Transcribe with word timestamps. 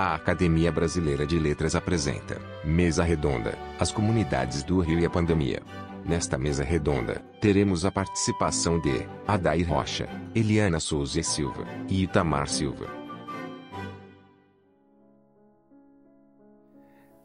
A 0.00 0.14
Academia 0.14 0.70
Brasileira 0.70 1.26
de 1.26 1.40
Letras 1.40 1.74
apresenta 1.74 2.40
Mesa 2.64 3.02
Redonda: 3.02 3.58
As 3.80 3.90
comunidades 3.90 4.62
do 4.62 4.78
Rio 4.78 5.00
e 5.00 5.04
a 5.04 5.10
pandemia. 5.10 5.60
Nesta 6.06 6.38
mesa 6.38 6.62
redonda, 6.62 7.20
teremos 7.40 7.84
a 7.84 7.90
participação 7.90 8.80
de 8.80 9.04
Adair 9.26 9.68
Rocha, 9.68 10.08
Eliana 10.36 10.78
Souza 10.78 11.18
e 11.18 11.24
Silva 11.24 11.64
e 11.88 12.04
Itamar 12.04 12.46
Silva. 12.48 12.86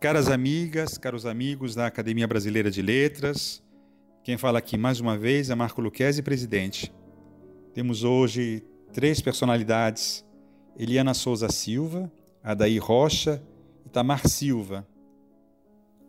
Caras 0.01 0.27
amigas, 0.27 0.97
caros 0.97 1.27
amigos 1.27 1.75
da 1.75 1.85
Academia 1.85 2.27
Brasileira 2.27 2.71
de 2.71 2.81
Letras, 2.81 3.63
quem 4.23 4.35
fala 4.35 4.57
aqui 4.57 4.79
mais 4.79 4.99
uma 4.99 5.15
vez 5.15 5.51
é 5.51 5.55
Marco 5.55 5.79
Luquezzi, 5.79 6.23
presidente. 6.23 6.91
Temos 7.71 8.03
hoje 8.03 8.65
três 8.91 9.21
personalidades: 9.21 10.25
Eliana 10.75 11.13
Souza 11.13 11.49
Silva, 11.49 12.11
Adair 12.43 12.83
Rocha 12.83 13.41
e 13.85 13.89
Tamar 13.89 14.27
Silva. 14.27 14.85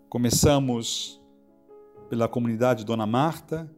Começamos 0.08 1.20
pela 2.10 2.26
comunidade 2.26 2.84
Dona 2.84 3.06
Marta, 3.06 3.70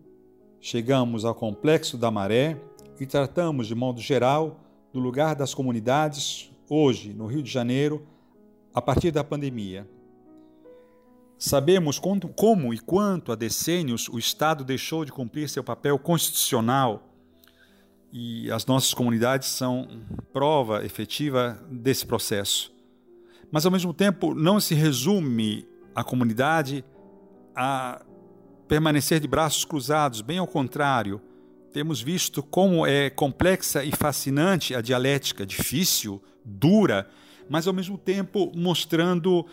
chegamos 0.58 1.26
ao 1.26 1.34
Complexo 1.34 1.98
da 1.98 2.10
Maré 2.10 2.58
e 2.98 3.04
tratamos, 3.04 3.66
de 3.66 3.74
modo 3.74 4.00
geral, 4.00 4.58
do 4.90 4.98
lugar 4.98 5.34
das 5.34 5.52
comunidades 5.52 6.50
hoje 6.70 7.12
no 7.12 7.26
Rio 7.26 7.42
de 7.42 7.50
Janeiro, 7.50 8.06
a 8.72 8.80
partir 8.80 9.10
da 9.10 9.22
pandemia. 9.22 9.86
Sabemos 11.36 11.98
como 11.98 12.72
e 12.72 12.78
quanto 12.78 13.32
há 13.32 13.34
decênios 13.34 14.08
o 14.08 14.18
Estado 14.18 14.64
deixou 14.64 15.04
de 15.04 15.12
cumprir 15.12 15.50
seu 15.50 15.62
papel 15.62 15.98
constitucional 15.98 17.06
e 18.18 18.50
as 18.50 18.64
nossas 18.64 18.94
comunidades 18.94 19.46
são 19.46 19.86
prova 20.32 20.82
efetiva 20.86 21.62
desse 21.70 22.06
processo. 22.06 22.72
Mas, 23.52 23.66
ao 23.66 23.70
mesmo 23.70 23.92
tempo, 23.92 24.34
não 24.34 24.58
se 24.58 24.74
resume 24.74 25.68
a 25.94 26.02
comunidade 26.02 26.82
a 27.54 28.02
permanecer 28.66 29.20
de 29.20 29.28
braços 29.28 29.66
cruzados, 29.66 30.22
bem 30.22 30.38
ao 30.38 30.46
contrário. 30.46 31.20
Temos 31.74 32.00
visto 32.00 32.42
como 32.42 32.86
é 32.86 33.10
complexa 33.10 33.84
e 33.84 33.92
fascinante 33.92 34.74
a 34.74 34.80
dialética, 34.80 35.44
difícil, 35.44 36.22
dura, 36.42 37.06
mas 37.50 37.66
ao 37.66 37.74
mesmo 37.74 37.98
tempo 37.98 38.50
mostrando 38.56 39.44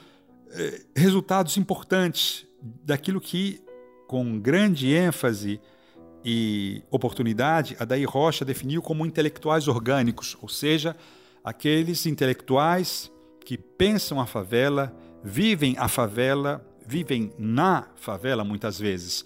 eh, 0.52 0.86
resultados 0.96 1.58
importantes 1.58 2.48
daquilo 2.62 3.20
que, 3.20 3.62
com 4.08 4.40
grande 4.40 4.94
ênfase, 4.94 5.60
e 6.24 6.82
oportunidade, 6.90 7.76
a 7.80 7.86
Daí 7.86 8.06
Rocha 8.06 8.46
definiu 8.46 8.82
como 8.82 9.06
intelectuais 9.06 9.68
orgânicos, 9.68 10.38
ou 10.42 10.48
seja, 10.48 10.96
aqueles 11.44 12.06
intelectuais 12.06 13.12
que 13.46 13.58
pensam 13.58 14.20
a 14.20 14.26
favela, 14.26 14.96
vivem 15.24 15.76
a 15.78 15.88
favela, 15.88 16.66
vivem 16.86 17.34
na 17.38 17.88
favela 17.96 18.44
muitas 18.44 18.80
vezes. 18.80 19.26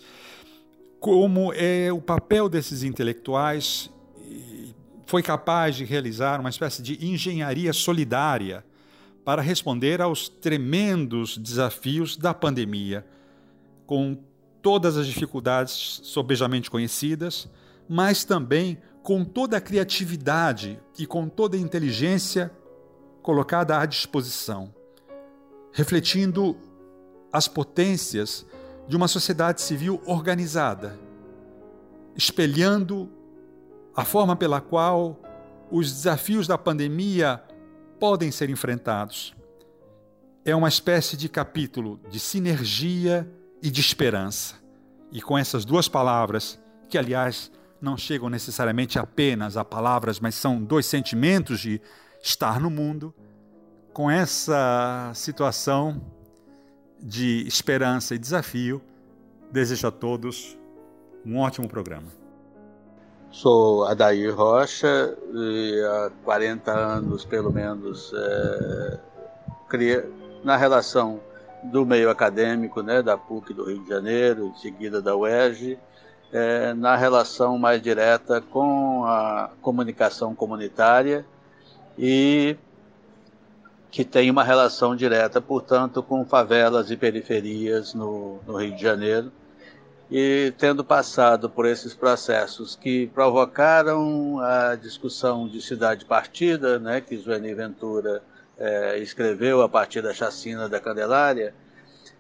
Como 1.00 1.54
é 1.54 1.92
o 1.94 2.02
papel 2.02 2.50
desses 2.50 2.82
intelectuais 2.82 3.92
foi 5.06 5.24
capaz 5.24 5.76
de 5.76 5.86
realizar 5.86 6.40
uma 6.40 6.50
espécie 6.50 6.82
de 6.82 7.06
engenharia 7.06 7.72
solidária 7.72 8.66
para 9.24 9.42
responder 9.42 10.02
aos 10.02 10.28
tremendos 10.28 11.38
desafios 11.38 12.18
da 12.18 12.34
pandemia, 12.34 13.06
com 13.86 14.18
todas 14.68 14.98
as 14.98 15.08
dificuldades 15.08 16.02
sobejamente 16.04 16.70
conhecidas, 16.70 17.48
mas 17.88 18.26
também 18.26 18.78
com 19.02 19.24
toda 19.24 19.56
a 19.56 19.62
criatividade 19.62 20.78
e 21.00 21.06
com 21.06 21.30
toda 21.30 21.56
a 21.56 21.60
inteligência 21.60 22.52
colocada 23.22 23.80
à 23.80 23.86
disposição, 23.86 24.76
refletindo 25.72 26.58
as 27.32 27.48
potências 27.48 28.46
de 28.90 28.98
uma 28.98 29.08
sociedade 29.08 29.62
civil 29.62 30.02
organizada, 30.06 31.00
espelhando 32.14 33.10
a 33.96 34.04
forma 34.04 34.36
pela 34.36 34.60
qual 34.60 35.18
os 35.72 35.90
desafios 35.90 36.46
da 36.46 36.58
pandemia 36.58 37.42
podem 38.02 38.32
ser 38.32 38.50
enfrentados. 38.50 39.34
É 40.44 40.54
uma 40.54 40.68
espécie 40.68 41.16
de 41.16 41.30
capítulo 41.30 42.02
de 42.10 42.20
sinergia 42.20 43.32
e 43.62 43.70
de 43.70 43.82
esperança. 43.82 44.56
E 45.12 45.22
com 45.22 45.38
essas 45.38 45.66
duas 45.66 45.88
palavras, 45.88 46.60
que 46.90 46.98
aliás 46.98 47.52
não 47.82 47.98
chegam 47.98 48.30
necessariamente 48.30 48.98
apenas 48.98 49.58
a 49.58 49.64
palavras, 49.64 50.20
mas 50.20 50.36
são 50.36 50.62
dois 50.62 50.86
sentimentos 50.86 51.60
de 51.60 51.82
estar 52.22 52.60
no 52.60 52.70
mundo, 52.70 53.14
com 53.94 54.10
essa 54.10 55.12
situação 55.14 56.02
de 57.00 57.46
esperança 57.48 58.16
e 58.16 58.18
desafio, 58.18 58.82
desejo 59.52 59.88
a 59.88 59.92
todos 59.92 60.58
um 61.26 61.40
ótimo 61.40 61.68
programa. 61.68 62.08
Sou 63.30 63.86
Adair 63.86 64.36
Rocha 64.36 65.18
e 65.34 65.82
há 65.84 66.12
40 66.24 66.72
anos, 66.72 67.26
pelo 67.26 67.52
menos, 67.52 68.12
é, 68.16 69.00
na 70.44 70.56
relação 70.56 71.20
do 71.64 71.86
meio 71.86 72.10
acadêmico, 72.10 72.82
né, 72.82 73.02
da 73.02 73.18
PUC 73.18 73.54
do 73.54 73.66
Rio 73.66 73.84
de 73.84 73.90
Janeiro, 73.90 74.48
em 74.48 74.60
seguida 74.60 75.02
da 75.02 75.16
UERJ, 75.16 75.78
é, 76.32 76.74
na 76.74 76.96
relação 76.96 77.58
mais 77.58 77.82
direta 77.82 78.42
com 78.42 79.04
a 79.06 79.50
comunicação 79.62 80.36
comunitária 80.36 81.26
e 81.98 82.58
que 83.90 84.04
tem 84.04 84.30
uma 84.30 84.44
relação 84.44 84.96
direta, 84.96 85.42
portanto, 85.42 86.04
com 86.04 86.26
favelas 86.26 86.92
e 86.92 86.98
periferias 86.98 87.94
no, 87.94 88.40
no 88.46 88.58
Rio 88.58 88.76
de 88.76 88.82
Janeiro. 88.82 89.32
E 90.10 90.54
tendo 90.58 90.86
passado 90.86 91.50
por 91.50 91.66
esses 91.66 91.94
processos 91.94 92.76
que 92.76 93.08
provocaram 93.08 94.40
a 94.40 94.76
discussão 94.76 95.48
de 95.48 95.62
cidade 95.62 96.06
partida, 96.06 96.80
né, 96.80 97.02
que 97.02 97.18
Zueni 97.18 97.54
Ventura 97.54 98.22
é, 98.60 98.98
escreveu 99.00 99.62
a 99.62 99.70
partir 99.70 100.02
da 100.02 100.14
chacina 100.14 100.68
da 100.68 100.80
Candelária, 100.80 101.54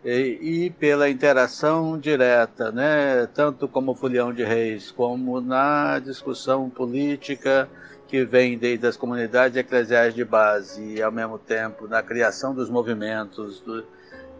e, 0.05 0.65
e, 0.65 0.69
pela 0.69 1.09
interação 1.09 1.97
direta, 1.97 2.71
né, 2.71 3.27
tanto 3.33 3.67
como 3.67 3.95
Folião 3.95 4.31
de 4.31 4.43
Reis, 4.43 4.91
como 4.91 5.41
na 5.41 5.99
discussão 5.99 6.69
política 6.69 7.67
que 8.07 8.23
vem 8.23 8.57
desde 8.57 8.87
as 8.87 8.95
comunidades 8.95 9.57
eclesiais 9.57 10.13
de 10.13 10.23
base 10.23 10.81
e, 10.81 11.01
ao 11.01 11.11
mesmo 11.11 11.37
tempo, 11.37 11.87
na 11.87 12.01
criação 12.01 12.53
dos 12.53 12.69
movimentos 12.69 13.59
do, 13.59 13.83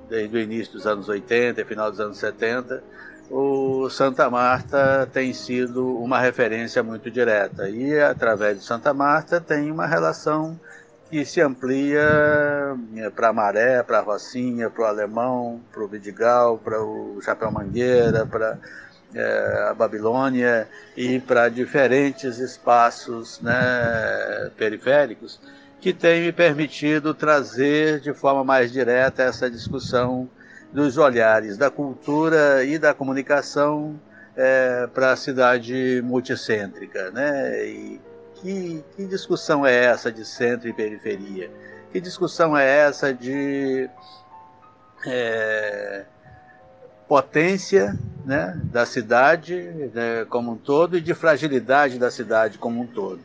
desde 0.07 0.38
o 0.38 0.40
início 0.40 0.74
dos 0.74 0.88
anos 0.88 1.09
80 1.09 1.59
e 1.59 1.66
final 1.66 1.91
dos 1.91 2.00
anos 2.00 2.18
70, 2.18 2.81
o 3.30 3.90
Santa 3.90 4.30
Marta 4.30 5.09
tem 5.12 5.34
sido 5.34 5.97
uma 5.97 6.18
referência 6.18 6.81
muito 6.81 7.12
direta. 7.12 7.69
E, 7.69 8.00
através 8.00 8.59
de 8.59 8.63
Santa 8.63 8.94
Marta, 8.94 9.41
tem 9.41 9.69
uma 9.69 9.86
relação 9.86 10.57
que 11.09 11.25
se 11.25 11.41
amplia 11.41 12.75
eh, 12.97 13.09
para 13.09 13.31
Maré, 13.34 13.81
para 13.84 14.01
Rocinha, 14.01 14.69
para 14.69 14.84
o 14.84 14.85
Alemão, 14.85 15.62
para 15.72 15.84
o 15.84 15.88
Vidigal, 15.88 16.57
para 16.57 16.81
o 16.81 17.19
Chapéu 17.22 17.51
Mangueira, 17.51 18.25
para 18.25 18.59
é, 19.16 19.68
a 19.69 19.73
Babilônia 19.73 20.68
e 20.95 21.19
para 21.19 21.47
diferentes 21.50 22.40
espaços 22.40 23.40
né, 23.41 24.51
periféricos 24.57 25.40
que 25.79 25.94
tem 25.94 26.22
me 26.22 26.31
permitido 26.31 27.13
trazer 27.13 28.00
de 28.00 28.13
forma 28.13 28.44
mais 28.44 28.72
direta 28.72 29.24
essa 29.24 29.50
discussão 29.50 30.29
dos 30.74 30.97
olhares 30.97 31.57
da 31.57 31.69
cultura 31.69 32.63
e 32.63 32.78
da 32.78 32.94
comunicação 32.94 34.00
é, 34.35 34.88
para 34.88 35.13
a 35.13 35.16
cidade 35.16 36.01
multicêntrica, 36.03 37.09
né? 37.12 37.66
E 37.66 38.01
que, 38.42 38.84
que 38.96 39.06
discussão 39.06 39.66
é 39.66 39.86
essa 39.86 40.12
de 40.12 40.25
centro 40.25 40.68
e 40.68 40.74
periferia? 40.74 41.50
Que 41.92 42.00
discussão 42.00 42.57
é 42.57 42.66
essa 42.66 43.13
de 43.13 43.89
é, 45.06 46.06
potência 47.07 47.98
né, 48.25 48.60
da 48.66 48.86
cidade 48.86 49.56
né, 49.94 50.25
como 50.30 50.51
um 50.51 50.57
todo 50.57 50.98
e 50.98 51.01
de 51.01 51.13
fragilidade 51.13 51.98
da 51.98 52.12
cidade 52.12 52.57
como 52.57 52.81
um 52.81 52.88
todo? 52.88 53.22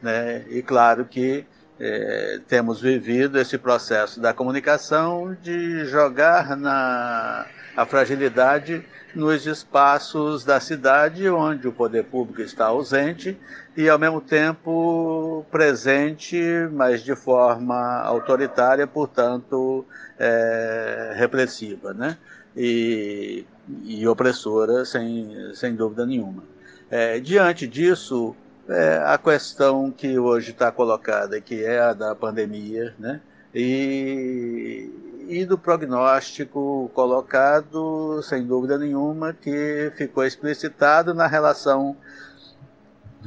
Né? 0.00 0.44
E 0.50 0.62
claro 0.62 1.04
que 1.04 1.46
é, 1.80 2.40
temos 2.48 2.80
vivido 2.80 3.38
esse 3.38 3.58
processo 3.58 4.20
da 4.20 4.32
comunicação 4.32 5.36
de 5.42 5.84
jogar 5.86 6.56
na 6.56 7.46
a 7.76 7.86
fragilidade 7.86 8.84
nos 9.14 9.46
espaços 9.46 10.44
da 10.44 10.58
cidade 10.60 11.28
onde 11.28 11.68
o 11.68 11.72
poder 11.72 12.04
público 12.04 12.40
está 12.40 12.66
ausente 12.66 13.38
e, 13.76 13.88
ao 13.88 13.98
mesmo 13.98 14.20
tempo, 14.20 15.44
presente, 15.50 16.40
mas 16.72 17.02
de 17.02 17.14
forma 17.14 18.00
autoritária, 18.02 18.86
portanto, 18.86 19.84
é, 20.18 21.12
repressiva 21.16 21.92
né? 21.92 22.16
e, 22.56 23.44
e 23.84 24.06
opressora, 24.06 24.84
sem, 24.84 25.52
sem 25.54 25.74
dúvida 25.74 26.06
nenhuma. 26.06 26.42
É, 26.90 27.20
diante 27.20 27.66
disso, 27.66 28.34
é, 28.68 29.02
a 29.04 29.18
questão 29.18 29.90
que 29.90 30.18
hoje 30.18 30.50
está 30.50 30.70
colocada, 30.70 31.40
que 31.40 31.64
é 31.64 31.80
a 31.80 31.92
da 31.92 32.14
pandemia, 32.14 32.94
né? 32.98 33.20
E, 33.54 34.90
e 35.28 35.44
do 35.44 35.58
prognóstico 35.58 36.90
colocado, 36.94 38.22
sem 38.22 38.46
dúvida 38.46 38.78
nenhuma, 38.78 39.32
que 39.32 39.92
ficou 39.96 40.24
explicitado 40.24 41.14
na 41.14 41.26
relação 41.26 41.96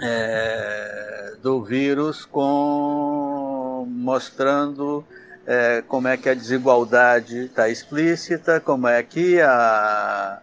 é, 0.02 1.34
do 1.42 1.64
vírus 1.64 2.26
com 2.26 3.86
mostrando 3.88 5.06
é, 5.46 5.84
como 5.88 6.08
é 6.08 6.18
que 6.18 6.30
a 6.30 6.34
desigualdade 6.34 7.46
está 7.46 7.70
explícita, 7.70 8.60
como 8.60 8.88
é 8.88 9.02
que 9.04 9.40
a, 9.42 10.40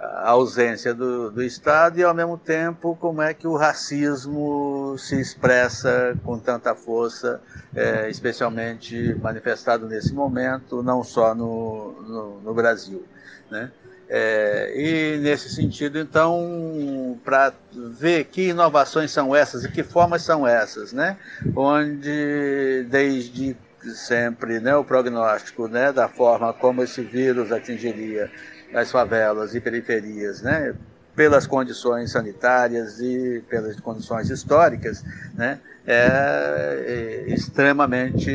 a 0.00 0.30
ausência 0.30 0.94
do, 0.94 1.30
do, 1.30 1.42
Estado 1.42 1.98
e, 1.98 2.02
ao 2.02 2.14
mesmo 2.14 2.38
tempo, 2.38 2.96
como 2.98 3.20
é 3.20 3.34
que 3.34 3.46
o 3.46 3.54
racismo 3.54 4.96
se 4.98 5.20
expressa 5.20 6.18
com 6.24 6.38
tanta 6.38 6.74
força, 6.74 7.40
é, 7.74 8.08
especialmente 8.08 9.14
manifestado 9.22 9.86
nesse 9.86 10.14
momento, 10.14 10.82
não 10.82 11.04
só 11.04 11.34
no, 11.34 11.92
no, 12.02 12.40
no 12.40 12.54
Brasil. 12.54 13.04
Né? 13.50 13.70
É, 14.08 14.72
e, 14.74 15.18
nesse 15.18 15.50
sentido, 15.50 15.98
então, 15.98 17.20
para 17.22 17.52
ver 17.72 18.24
que 18.24 18.48
inovações 18.48 19.10
são 19.10 19.36
essas 19.36 19.64
e 19.64 19.70
que 19.70 19.82
formas 19.82 20.22
são 20.22 20.46
essas, 20.46 20.94
né? 20.94 21.18
onde, 21.54 22.86
desde 22.88 23.54
sempre, 23.94 24.60
né, 24.60 24.76
o 24.76 24.84
prognóstico 24.84 25.66
né, 25.66 25.90
da 25.90 26.06
forma 26.06 26.52
como 26.52 26.82
esse 26.82 27.00
vírus 27.00 27.50
atingiria 27.50 28.30
as 28.74 28.90
favelas 28.90 29.54
e 29.54 29.60
periferias, 29.60 30.42
né, 30.42 30.74
pelas 31.14 31.46
condições 31.46 32.12
sanitárias 32.12 33.00
e 33.00 33.42
pelas 33.48 33.78
condições 33.80 34.30
históricas, 34.30 35.04
né, 35.34 35.58
é, 35.86 37.26
é 37.28 37.34
extremamente 37.34 38.30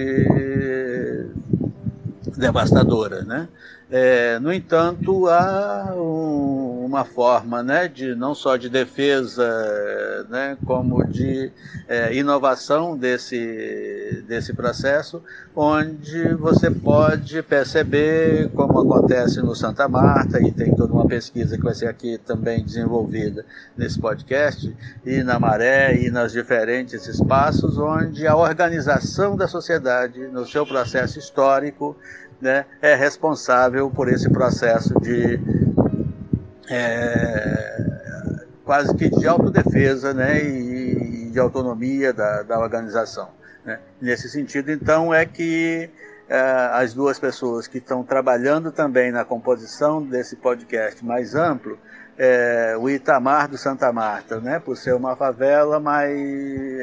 devastadora, 2.37 3.23
né? 3.23 3.47
É, 3.89 4.39
no 4.39 4.51
entanto, 4.51 5.27
há 5.29 5.93
um, 5.95 6.64
uma 6.95 7.03
forma 7.03 7.61
né, 7.61 7.89
de 7.89 8.15
não 8.15 8.33
só 8.33 8.55
de 8.55 8.69
defesa, 8.69 10.25
né, 10.29 10.57
como 10.65 11.05
de 11.05 11.51
é, 11.89 12.15
inovação 12.15 12.97
desse, 12.97 14.23
desse 14.25 14.53
processo, 14.53 15.21
onde 15.53 16.33
você 16.35 16.71
pode 16.71 17.43
perceber, 17.43 18.49
como 18.51 18.79
acontece 18.79 19.41
no 19.41 19.53
Santa 19.53 19.89
Marta, 19.89 20.41
e 20.41 20.53
tem 20.53 20.73
toda 20.73 20.93
uma 20.93 21.05
pesquisa 21.05 21.57
que 21.57 21.63
vai 21.63 21.73
ser 21.75 21.87
aqui 21.87 22.17
também 22.17 22.63
desenvolvida 22.63 23.45
nesse 23.75 23.99
podcast, 23.99 24.73
e 25.05 25.21
na 25.21 25.37
Maré, 25.37 25.97
e 25.97 26.09
nas 26.09 26.31
diferentes 26.31 27.07
espaços, 27.07 27.77
onde 27.77 28.25
a 28.25 28.37
organização 28.37 29.35
da 29.35 29.49
sociedade, 29.49 30.27
no 30.27 30.47
seu 30.47 30.65
processo 30.65 31.19
histórico, 31.19 31.95
né, 32.41 32.65
é 32.81 32.95
responsável 32.95 33.89
por 33.89 34.07
esse 34.07 34.29
processo 34.29 34.93
de 34.99 35.39
é, 36.69 38.45
quase 38.63 38.95
que 38.95 39.09
de 39.09 39.27
autodefesa 39.27 40.13
né, 40.13 40.43
e, 40.43 41.29
de 41.31 41.39
autonomia 41.39 42.13
da, 42.13 42.43
da 42.43 42.59
organização. 42.59 43.29
Né. 43.63 43.79
Nesse 44.01 44.29
sentido, 44.29 44.71
então, 44.71 45.13
é 45.13 45.25
que 45.25 45.89
é, 46.27 46.39
as 46.73 46.93
duas 46.93 47.19
pessoas 47.19 47.67
que 47.67 47.77
estão 47.77 48.03
trabalhando 48.03 48.71
também 48.71 49.11
na 49.11 49.23
composição 49.23 50.01
desse 50.01 50.35
podcast 50.35 51.03
mais 51.05 51.35
amplo, 51.35 51.77
é, 52.17 52.75
o 52.79 52.89
Itamar 52.89 53.49
do 53.49 53.57
Santa 53.57 53.91
Marta, 53.91 54.39
né, 54.39 54.59
por 54.59 54.77
ser 54.77 54.93
uma 54.95 55.15
favela 55.15 55.79
mais 55.79 56.17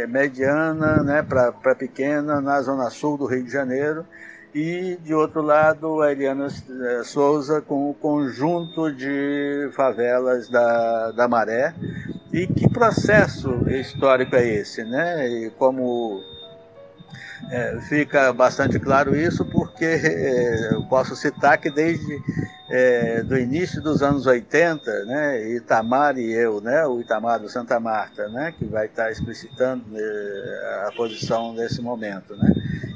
mediana 0.08 1.02
né, 1.02 1.23
para 1.23 1.75
pequena 1.75 2.40
na 2.40 2.61
zona 2.61 2.90
sul 2.90 3.17
do 3.17 3.25
Rio 3.25 3.43
de 3.43 3.50
Janeiro, 3.50 4.06
e 4.55 4.99
de 5.03 5.15
outro 5.15 5.41
lado 5.41 6.03
a 6.03 6.13
Eliana 6.13 6.47
eh, 6.49 7.03
Souza 7.05 7.61
com 7.63 7.91
o 7.91 7.95
conjunto 7.95 8.93
de 8.93 9.71
favelas 9.73 10.49
da, 10.49 11.11
da 11.13 11.27
Maré. 11.27 11.75
E 12.33 12.47
que 12.47 12.69
processo 12.69 13.69
histórico 13.69 14.37
é 14.37 14.47
esse, 14.47 14.85
né? 14.85 15.29
E 15.29 15.51
como 15.51 16.23
é, 17.51 17.81
fica 17.83 18.33
bastante 18.33 18.79
claro 18.79 19.17
isso 19.17 19.45
porque 19.45 19.85
é, 19.85 20.75
eu 20.75 20.83
posso 20.85 21.17
citar 21.17 21.59
que 21.59 21.71
desde 21.71 22.21
é, 22.71 23.23
do 23.23 23.39
início 23.39 23.83
dos 23.83 24.03
anos 24.03 24.27
80, 24.27 25.05
né, 25.05 25.51
Itamar 25.51 26.17
e 26.17 26.33
eu, 26.33 26.61
né, 26.61 26.87
o 26.87 27.01
Itamar 27.01 27.39
do 27.41 27.49
Santa 27.49 27.79
Marta, 27.79 28.29
né, 28.29 28.55
que 28.57 28.65
vai 28.65 28.87
estar 28.87 29.11
explicitando 29.11 29.85
a 30.87 30.93
posição 30.97 31.53
nesse 31.53 31.83
momento, 31.83 32.35
né, 32.37 32.51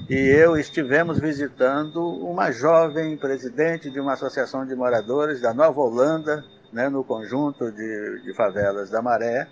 e 0.08 0.14
eu 0.14 0.56
estivemos 0.56 1.18
visitando 1.18 2.00
uma 2.24 2.52
jovem 2.52 3.16
presidente 3.16 3.90
de 3.90 3.98
uma 3.98 4.12
associação 4.12 4.64
de 4.64 4.74
moradores 4.74 5.40
da 5.40 5.52
Nova 5.52 5.80
Holanda, 5.80 6.44
né, 6.72 6.88
no 6.88 7.02
conjunto 7.02 7.72
de, 7.72 8.22
de 8.22 8.32
favelas 8.32 8.88
da 8.88 9.02
Maré, 9.02 9.48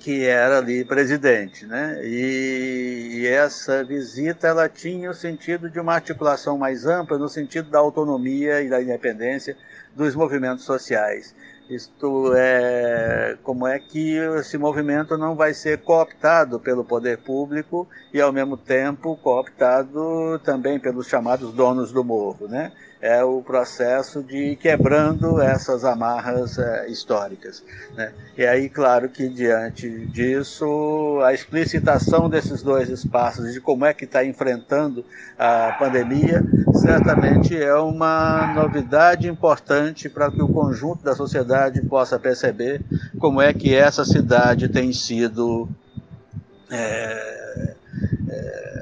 que 0.00 0.26
era 0.26 0.58
ali 0.58 0.84
presidente, 0.84 1.64
né? 1.64 2.00
E, 2.04 3.20
e, 3.20 3.26
essa 3.26 3.82
visita 3.82 4.46
ela 4.46 4.68
tinha 4.68 5.10
o 5.10 5.14
sentido 5.14 5.70
de 5.70 5.80
uma 5.80 5.94
articulação 5.94 6.58
mais 6.58 6.84
ampla 6.84 7.16
no 7.16 7.28
sentido 7.28 7.70
da 7.70 7.78
autonomia 7.78 8.60
e 8.60 8.68
da 8.68 8.82
independência 8.82 9.56
dos 9.94 10.14
movimentos 10.14 10.64
sociais. 10.64 11.34
Isto 11.68 12.32
é, 12.34 13.36
como 13.42 13.66
é 13.66 13.78
que 13.78 14.16
esse 14.38 14.56
movimento 14.56 15.18
não 15.18 15.34
vai 15.34 15.52
ser 15.52 15.78
cooptado 15.82 16.58
pelo 16.58 16.82
poder 16.82 17.18
público 17.18 17.86
e, 18.12 18.20
ao 18.20 18.32
mesmo 18.32 18.56
tempo, 18.56 19.18
cooptado 19.22 20.38
também 20.44 20.80
pelos 20.80 21.06
chamados 21.08 21.52
donos 21.52 21.92
do 21.92 22.02
morro, 22.02 22.48
né? 22.48 22.72
É 23.00 23.22
o 23.22 23.40
processo 23.40 24.22
de 24.22 24.56
quebrando 24.56 25.40
essas 25.40 25.84
amarras 25.84 26.58
é, 26.58 26.88
históricas. 26.88 27.62
Né? 27.94 28.12
E 28.36 28.44
aí, 28.44 28.68
claro 28.68 29.08
que 29.08 29.28
diante 29.28 30.06
disso, 30.06 31.20
a 31.24 31.32
explicitação 31.32 32.28
desses 32.28 32.62
dois 32.62 32.88
espaços, 32.88 33.52
de 33.52 33.60
como 33.60 33.84
é 33.84 33.94
que 33.94 34.04
está 34.04 34.24
enfrentando 34.24 35.04
a 35.38 35.76
pandemia, 35.78 36.42
certamente 36.74 37.56
é 37.56 37.74
uma 37.74 38.52
novidade 38.54 39.28
importante 39.28 40.08
para 40.08 40.30
que 40.30 40.42
o 40.42 40.48
conjunto 40.48 41.04
da 41.04 41.14
sociedade 41.14 41.80
possa 41.82 42.18
perceber 42.18 42.80
como 43.18 43.40
é 43.40 43.52
que 43.52 43.74
essa 43.74 44.04
cidade 44.04 44.68
tem 44.68 44.92
sido 44.92 45.68
é, 46.70 47.74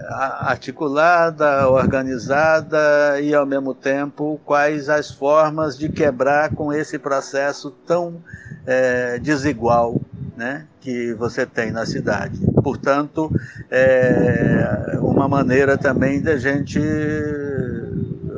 articulada, 0.09 1.69
organizada 1.69 3.21
e, 3.21 3.35
ao 3.35 3.45
mesmo 3.45 3.75
tempo, 3.75 4.41
quais 4.45 4.89
as 4.89 5.11
formas 5.11 5.77
de 5.77 5.89
quebrar 5.89 6.55
com 6.55 6.73
esse 6.73 6.99
processo 6.99 7.71
tão 7.71 8.23
é, 8.67 9.19
desigual 9.19 10.01
né, 10.37 10.67
que 10.81 11.13
você 11.15 11.47
tem 11.47 11.71
na 11.71 11.87
cidade. 11.87 12.39
Portanto, 12.63 13.31
é 13.71 14.99
uma 15.01 15.29
maneira 15.29 15.77
também 15.77 16.21
da 16.21 16.37
gente 16.37 16.81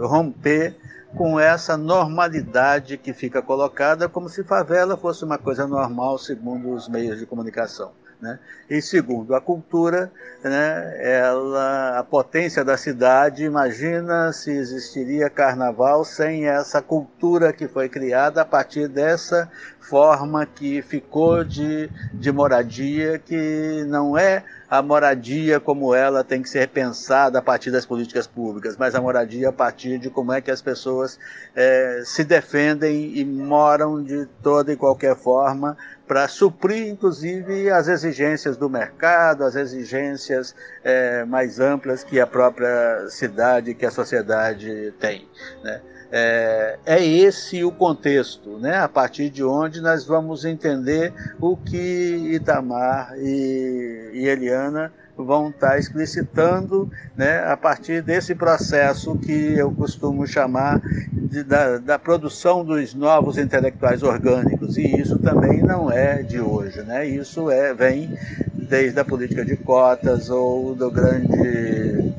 romper 0.01 0.77
com 1.17 1.41
essa 1.41 1.77
normalidade 1.77 2.97
que 2.97 3.13
fica 3.13 3.43
colocada 3.43 4.09
como 4.09 4.29
se 4.29 4.45
favela 4.45 4.97
fosse 4.97 5.25
uma 5.25 5.39
coisa 5.39 5.67
normal 5.67 6.19
segundo 6.19 6.71
os 6.71 6.89
meios 6.89 7.19
de 7.19 7.27
comunicação. 7.27 7.91
Né? 8.21 8.39
E 8.69 8.83
segundo, 8.83 9.33
a 9.35 9.41
cultura, 9.41 10.11
né, 10.43 10.97
ela, 11.01 12.01
a 12.01 12.03
potência 12.03 12.65
da 12.65 12.77
cidade, 12.77 13.45
imagina 13.45 14.33
se 14.33 14.51
existiria 14.51 15.31
carnaval 15.31 16.05
sem 16.05 16.49
essa 16.49 16.83
cultura 16.83 17.53
que 17.53 17.69
foi 17.69 17.89
criada 17.89 18.43
a 18.43 18.45
partir 18.45 18.89
dessa 18.89 19.49
forma 19.89 20.45
que 20.45 20.83
ficou 20.83 21.45
de, 21.45 21.89
de 22.13 22.33
moradia, 22.33 23.19
que 23.19 23.85
não 23.87 24.19
é 24.19 24.45
a 24.69 24.83
moradia 24.83 25.59
como 25.59 25.95
ela 25.95 26.23
tem 26.23 26.43
que 26.43 26.49
ser 26.49 26.69
pensada 26.69 27.39
a 27.39 27.43
partir 27.43 27.71
das 27.71 27.87
políticas 27.87 28.27
públicas, 28.27 28.77
mas 28.77 28.95
a 28.95 29.01
moradia 29.01 29.49
a 29.49 29.53
partir 29.53 29.99
de 29.99 30.11
como 30.11 30.31
é 30.31 30.43
que 30.43 30.51
as 30.51 30.61
pessoas 30.61 31.19
é, 31.57 32.03
se 32.05 32.23
defendem 32.23 33.17
e 33.17 33.25
moram 33.25 34.03
de 34.03 34.27
toda 34.43 34.73
e 34.73 34.77
qualquer 34.77 35.17
forma 35.17 35.75
para 36.09 36.27
suprir, 36.27 36.89
inclusive, 36.89 37.71
as 37.71 37.87
exigências 37.87 38.57
do 38.57 38.69
mercado, 38.71 39.45
as 39.45 39.55
exigências 39.55 40.55
é, 40.83 41.23
mais 41.27 41.61
amplas 41.61 42.03
que 42.03 42.19
a 42.19 42.27
própria 42.27 43.07
cidade, 43.11 43.75
que 43.75 43.85
a 43.85 43.91
sociedade 43.91 44.95
tem. 44.99 45.29
Né? 45.63 45.83
É, 46.11 46.79
é, 46.87 47.05
esse 47.05 47.63
o 47.63 47.71
contexto, 47.71 48.59
né? 48.59 48.79
a 48.79 48.89
partir 48.89 49.29
de 49.29 49.45
onde 49.45 49.83
nós 49.83 50.07
vamos 50.07 50.47
entender 50.47 51.13
o 51.39 51.55
que 51.55 52.33
Itamar 52.33 53.13
e, 53.19 54.11
e 54.15 54.27
Eliana 54.27 54.91
vão 55.25 55.51
estar 55.51 55.79
explicitando 55.79 56.91
né, 57.17 57.45
a 57.45 57.57
partir 57.57 58.03
desse 58.03 58.35
processo 58.35 59.17
que 59.19 59.33
eu 59.57 59.71
costumo 59.73 60.27
chamar 60.27 60.81
de, 61.13 61.43
da, 61.43 61.79
da, 61.79 61.99
produção 61.99 62.65
dos 62.65 62.95
novos 62.95 63.39
intelectuais 63.39 64.03
orgânicos. 64.03 64.77
E 64.77 65.01
isso 65.01 65.19
também 65.19 65.63
não 65.63 65.91
é 65.91 66.23
de 66.23 66.41
hoje, 66.41 66.83
né? 66.83 67.07
isso 67.07 67.51
é, 67.51 67.75
vem 67.75 68.17
desde 68.55 68.99
a 69.01 69.05
política 69.05 69.45
de 69.45 69.57
cotas 69.57 70.31
ou 70.31 70.75
do 70.75 70.91
grande 70.91 72.13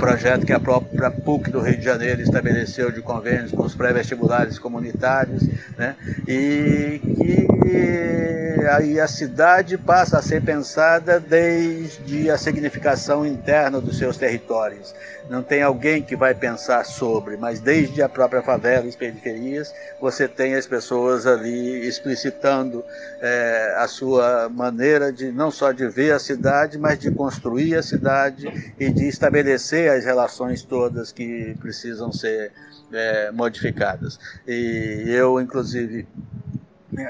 projeto 0.00 0.46
que 0.46 0.52
a 0.52 0.58
própria 0.60 1.10
PUC 1.10 1.50
do 1.50 1.60
Rio 1.60 1.76
de 1.76 1.84
Janeiro 1.84 2.22
estabeleceu 2.22 2.90
de 2.90 3.02
convênios 3.02 3.52
com 3.52 3.64
os 3.64 3.74
pré-vestibulares 3.74 4.58
comunitários, 4.58 5.46
né? 5.76 5.94
e 6.26 7.00
que 7.16 8.49
aí 8.66 9.00
a 9.00 9.06
cidade 9.06 9.76
passa 9.76 10.18
a 10.18 10.22
ser 10.22 10.42
pensada 10.42 11.20
desde 11.20 12.30
a 12.30 12.38
significação 12.38 13.26
interna 13.26 13.80
dos 13.80 13.98
seus 13.98 14.16
territórios. 14.16 14.94
Não 15.28 15.42
tem 15.42 15.62
alguém 15.62 16.02
que 16.02 16.16
vai 16.16 16.34
pensar 16.34 16.84
sobre, 16.84 17.36
mas 17.36 17.60
desde 17.60 18.02
a 18.02 18.08
própria 18.08 18.42
favela 18.42 18.86
e 18.86 18.88
as 18.88 18.96
periferias, 18.96 19.72
você 20.00 20.26
tem 20.26 20.54
as 20.54 20.66
pessoas 20.66 21.26
ali 21.26 21.86
explicitando 21.86 22.84
é, 23.20 23.74
a 23.78 23.86
sua 23.86 24.48
maneira 24.48 25.12
de 25.12 25.30
não 25.30 25.50
só 25.50 25.70
de 25.70 25.86
ver 25.88 26.12
a 26.12 26.18
cidade, 26.18 26.78
mas 26.78 26.98
de 26.98 27.10
construir 27.10 27.76
a 27.76 27.82
cidade 27.82 28.74
e 28.78 28.90
de 28.90 29.06
estabelecer 29.06 29.90
as 29.90 30.04
relações 30.04 30.62
todas 30.62 31.12
que 31.12 31.54
precisam 31.60 32.12
ser 32.12 32.52
é, 32.92 33.30
modificadas. 33.30 34.18
E 34.46 35.04
eu, 35.08 35.40
inclusive, 35.40 36.06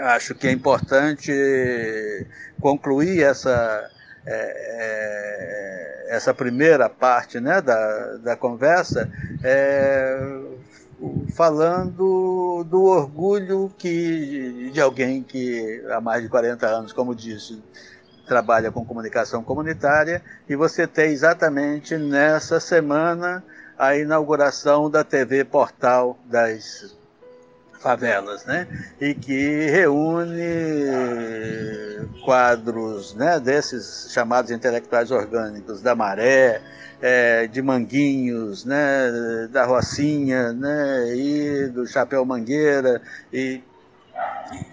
acho 0.00 0.34
que 0.34 0.46
é 0.46 0.52
importante 0.52 1.32
concluir 2.60 3.22
essa, 3.22 3.90
é, 4.26 6.06
é, 6.10 6.16
essa 6.16 6.34
primeira 6.34 6.88
parte 6.88 7.40
né, 7.40 7.60
da, 7.60 8.16
da 8.18 8.36
conversa 8.36 9.10
é, 9.42 10.18
falando 11.34 12.64
do 12.64 12.84
orgulho 12.84 13.72
que, 13.78 14.70
de 14.72 14.80
alguém 14.80 15.22
que 15.22 15.82
há 15.90 16.00
mais 16.00 16.22
de 16.22 16.28
40 16.28 16.66
anos, 16.66 16.92
como 16.92 17.14
disse, 17.14 17.62
trabalha 18.26 18.70
com 18.70 18.84
comunicação 18.84 19.42
comunitária 19.42 20.22
e 20.48 20.54
você 20.54 20.86
tem 20.86 21.10
exatamente 21.10 21.96
nessa 21.96 22.60
semana 22.60 23.42
a 23.78 23.96
inauguração 23.96 24.90
da 24.90 25.02
TV 25.02 25.44
Portal 25.44 26.18
das 26.26 26.94
Favelas, 27.80 28.44
né? 28.44 28.68
E 29.00 29.14
que 29.14 29.66
reúne 29.70 30.50
quadros 32.24 33.14
né, 33.14 33.40
desses 33.40 34.12
chamados 34.12 34.50
intelectuais 34.50 35.10
orgânicos 35.10 35.80
da 35.80 35.94
Maré, 35.94 36.60
é, 37.00 37.46
de 37.46 37.62
Manguinhos, 37.62 38.64
né, 38.66 39.48
da 39.50 39.64
Rocinha, 39.64 40.52
né, 40.52 41.16
e 41.16 41.68
do 41.68 41.86
Chapéu 41.86 42.24
Mangueira, 42.24 43.00
e 43.32 43.62
e 44.52 44.66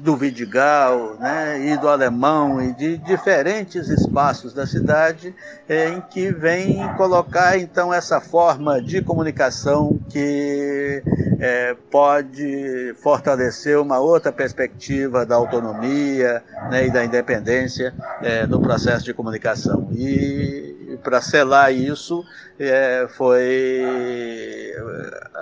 do 0.00 0.16
Vidigal, 0.16 1.16
né, 1.18 1.60
e 1.72 1.76
do 1.76 1.88
Alemão, 1.88 2.60
e 2.60 2.72
de 2.72 2.98
diferentes 2.98 3.88
espaços 3.88 4.52
da 4.52 4.66
cidade, 4.66 5.34
é, 5.68 5.88
em 5.88 6.00
que 6.00 6.32
vem 6.32 6.76
colocar 6.96 7.56
então 7.56 7.94
essa 7.94 8.20
forma 8.20 8.82
de 8.82 9.00
comunicação 9.00 9.98
que 10.10 11.02
é, 11.38 11.76
pode 11.90 12.94
fortalecer 13.02 13.78
uma 13.78 14.00
outra 14.00 14.32
perspectiva 14.32 15.24
da 15.24 15.36
autonomia 15.36 16.42
né, 16.70 16.86
e 16.86 16.90
da 16.90 17.04
independência 17.04 17.94
é, 18.22 18.46
no 18.46 18.60
processo 18.60 19.04
de 19.04 19.14
comunicação. 19.14 19.88
E 19.92 20.98
para 21.02 21.20
selar 21.20 21.72
isso 21.72 22.24
é, 22.58 23.06
foi 23.16 23.84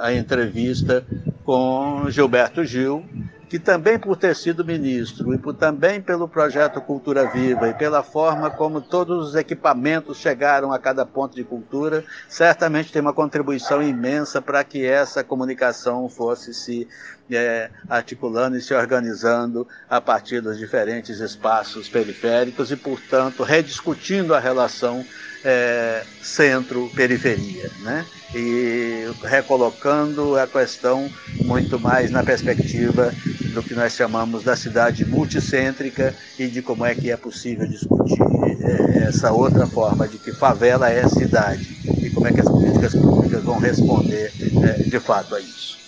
a 0.00 0.12
entrevista 0.12 1.04
com 1.44 2.06
Gilberto 2.08 2.64
Gil, 2.64 3.04
que 3.52 3.58
também 3.58 3.98
por 3.98 4.16
ter 4.16 4.34
sido 4.34 4.64
ministro 4.64 5.34
e 5.34 5.36
por, 5.36 5.52
também 5.52 6.00
pelo 6.00 6.26
projeto 6.26 6.80
Cultura 6.80 7.30
Viva 7.30 7.68
e 7.68 7.74
pela 7.74 8.02
forma 8.02 8.48
como 8.48 8.80
todos 8.80 9.28
os 9.28 9.34
equipamentos 9.34 10.16
chegaram 10.16 10.72
a 10.72 10.78
cada 10.78 11.04
ponto 11.04 11.36
de 11.36 11.44
cultura, 11.44 12.02
certamente 12.30 12.90
tem 12.90 13.02
uma 13.02 13.12
contribuição 13.12 13.82
imensa 13.82 14.40
para 14.40 14.64
que 14.64 14.86
essa 14.86 15.22
comunicação 15.22 16.08
fosse 16.08 16.54
se 16.54 16.88
é, 17.30 17.68
articulando 17.90 18.56
e 18.56 18.62
se 18.62 18.72
organizando 18.72 19.68
a 19.86 20.00
partir 20.00 20.40
dos 20.40 20.56
diferentes 20.56 21.20
espaços 21.20 21.90
periféricos 21.90 22.72
e, 22.72 22.76
portanto, 22.76 23.42
rediscutindo 23.42 24.34
a 24.34 24.40
relação 24.40 25.04
é, 25.44 26.04
centro-periferia, 26.22 27.70
né? 27.80 28.06
e 28.34 29.04
recolocando 29.22 30.38
a 30.38 30.46
questão 30.46 31.10
muito 31.44 31.78
mais 31.78 32.10
na 32.10 32.22
perspectiva 32.22 33.12
do 33.52 33.62
que 33.62 33.74
nós 33.74 33.92
chamamos 33.92 34.42
da 34.42 34.56
cidade 34.56 35.04
multicêntrica 35.04 36.14
e 36.38 36.46
de 36.46 36.62
como 36.62 36.84
é 36.84 36.94
que 36.94 37.10
é 37.10 37.16
possível 37.16 37.66
discutir 37.66 38.22
é, 38.62 39.08
essa 39.08 39.32
outra 39.32 39.66
forma 39.66 40.08
de 40.08 40.18
que 40.18 40.32
favela 40.32 40.88
é 40.88 41.06
cidade 41.08 41.76
e 42.00 42.10
como 42.10 42.26
é 42.26 42.32
que 42.32 42.40
as 42.40 42.48
políticas 42.48 42.94
públicas 42.94 43.42
vão 43.42 43.58
responder 43.58 44.32
é, 44.64 44.82
de 44.82 45.00
fato 45.00 45.34
a 45.34 45.40
isso. 45.40 45.78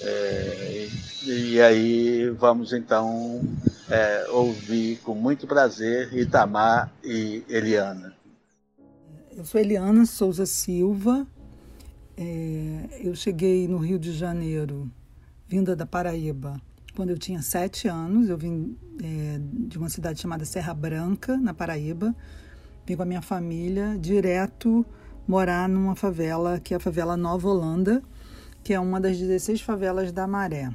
É, 0.00 0.88
e 1.24 1.60
aí 1.60 2.30
vamos 2.38 2.72
então 2.72 3.40
ouvir 4.30 4.96
com 5.04 5.14
muito 5.14 5.46
prazer 5.46 6.12
Itamar 6.12 6.90
e 7.02 7.42
Eliana. 7.48 8.12
Eu 9.36 9.44
sou 9.44 9.60
Eliana 9.60 10.06
Souza 10.06 10.46
Silva. 10.46 11.26
É, 12.16 13.00
eu 13.00 13.16
cheguei 13.16 13.66
no 13.66 13.78
Rio 13.78 13.98
de 13.98 14.12
Janeiro, 14.12 14.88
vinda 15.48 15.74
da 15.74 15.84
Paraíba, 15.84 16.62
quando 16.94 17.10
eu 17.10 17.18
tinha 17.18 17.42
sete 17.42 17.88
anos. 17.88 18.28
Eu 18.28 18.38
vim 18.38 18.76
é, 19.02 19.40
de 19.42 19.76
uma 19.76 19.88
cidade 19.88 20.20
chamada 20.20 20.44
Serra 20.44 20.72
Branca, 20.72 21.36
na 21.36 21.52
Paraíba. 21.52 22.14
Vim 22.86 22.94
com 22.94 23.02
a 23.02 23.06
minha 23.06 23.22
família 23.22 23.98
direto 24.00 24.86
morar 25.26 25.68
numa 25.68 25.96
favela, 25.96 26.60
que 26.60 26.72
é 26.72 26.76
a 26.76 26.80
favela 26.80 27.16
Nova 27.16 27.48
Holanda, 27.48 28.04
que 28.62 28.72
é 28.72 28.78
uma 28.78 29.00
das 29.00 29.18
16 29.18 29.60
favelas 29.62 30.12
da 30.12 30.28
Maré. 30.28 30.72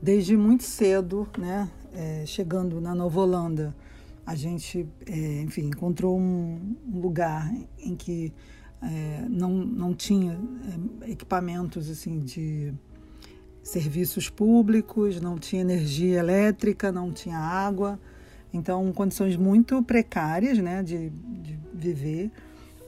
Desde 0.00 0.36
muito 0.36 0.64
cedo, 0.64 1.26
né, 1.38 1.70
é, 1.94 2.26
chegando 2.26 2.82
na 2.82 2.94
Nova 2.94 3.18
Holanda, 3.18 3.74
a 4.28 4.34
gente, 4.34 4.86
é, 5.06 5.40
enfim, 5.40 5.68
encontrou 5.68 6.20
um, 6.20 6.76
lugar 6.92 7.50
em 7.78 7.96
que 7.96 8.30
é, 8.82 9.24
não, 9.26 9.48
não 9.50 9.94
tinha 9.94 10.38
é, 11.02 11.10
equipamentos 11.10 11.88
assim 11.88 12.18
de 12.20 12.74
serviços 13.62 14.28
públicos, 14.28 15.18
não 15.18 15.38
tinha 15.38 15.62
energia 15.62 16.18
elétrica, 16.18 16.92
não 16.92 17.10
tinha 17.10 17.38
água, 17.38 17.98
então 18.52 18.92
condições 18.92 19.34
muito 19.34 19.82
precárias, 19.82 20.58
né, 20.58 20.82
de, 20.82 21.08
de 21.08 21.58
viver. 21.72 22.30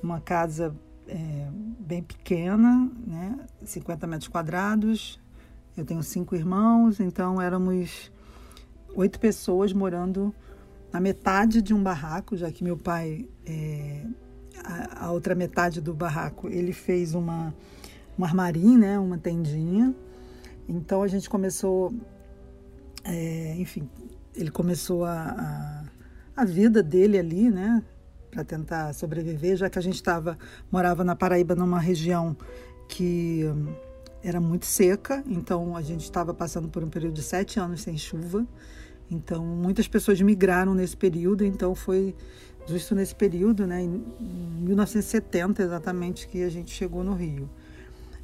Uma 0.02 0.20
casa 0.20 0.76
é, 1.08 1.48
bem 1.78 2.02
pequena, 2.02 2.86
né, 3.06 3.38
50 3.64 4.06
metros 4.06 4.28
quadrados. 4.28 5.18
Eu 5.74 5.86
tenho 5.86 6.02
cinco 6.02 6.36
irmãos, 6.36 7.00
então 7.00 7.40
éramos 7.40 8.12
oito 8.94 9.18
pessoas 9.18 9.72
morando 9.72 10.34
na 10.92 11.00
metade 11.00 11.62
de 11.62 11.72
um 11.72 11.82
barraco, 11.82 12.36
já 12.36 12.50
que 12.50 12.64
meu 12.64 12.76
pai, 12.76 13.28
é, 13.46 14.04
a, 14.64 15.06
a, 15.06 15.12
outra 15.12 15.34
metade 15.34 15.80
do 15.80 15.94
barraco, 15.94 16.48
ele 16.48 16.72
fez 16.72 17.14
uma, 17.14 17.54
um 18.18 18.24
armarim, 18.24 18.76
né, 18.76 18.98
uma 18.98 19.18
tendinha. 19.18 19.94
Então 20.68 21.02
a 21.02 21.08
gente 21.08 21.30
começou, 21.30 21.94
é, 23.04 23.54
enfim, 23.56 23.88
ele 24.34 24.50
começou 24.50 25.04
a, 25.04 25.84
a, 26.36 26.42
a, 26.42 26.44
vida 26.44 26.82
dele 26.82 27.18
ali, 27.18 27.50
né, 27.50 27.82
para 28.30 28.44
tentar 28.44 28.92
sobreviver, 28.92 29.56
já 29.56 29.70
que 29.70 29.78
a 29.78 29.82
gente 29.82 29.96
estava 29.96 30.38
morava 30.70 31.04
na 31.04 31.14
Paraíba 31.16 31.54
numa 31.54 31.80
região 31.80 32.36
que 32.88 33.44
era 34.22 34.40
muito 34.40 34.66
seca, 34.66 35.22
então 35.26 35.76
a 35.76 35.82
gente 35.82 36.02
estava 36.02 36.34
passando 36.34 36.68
por 36.68 36.82
um 36.84 36.90
período 36.90 37.14
de 37.14 37.22
sete 37.22 37.58
anos 37.58 37.82
sem 37.82 37.96
chuva. 37.96 38.46
Então, 39.10 39.44
muitas 39.44 39.88
pessoas 39.88 40.20
migraram 40.20 40.74
nesse 40.74 40.96
período, 40.96 41.44
então 41.44 41.74
foi 41.74 42.14
justo 42.66 42.94
nesse 42.94 43.14
período, 43.14 43.66
né, 43.66 43.82
em 43.82 44.04
1970 44.60 45.62
exatamente, 45.62 46.28
que 46.28 46.42
a 46.42 46.48
gente 46.48 46.70
chegou 46.70 47.02
no 47.02 47.14
Rio. 47.14 47.50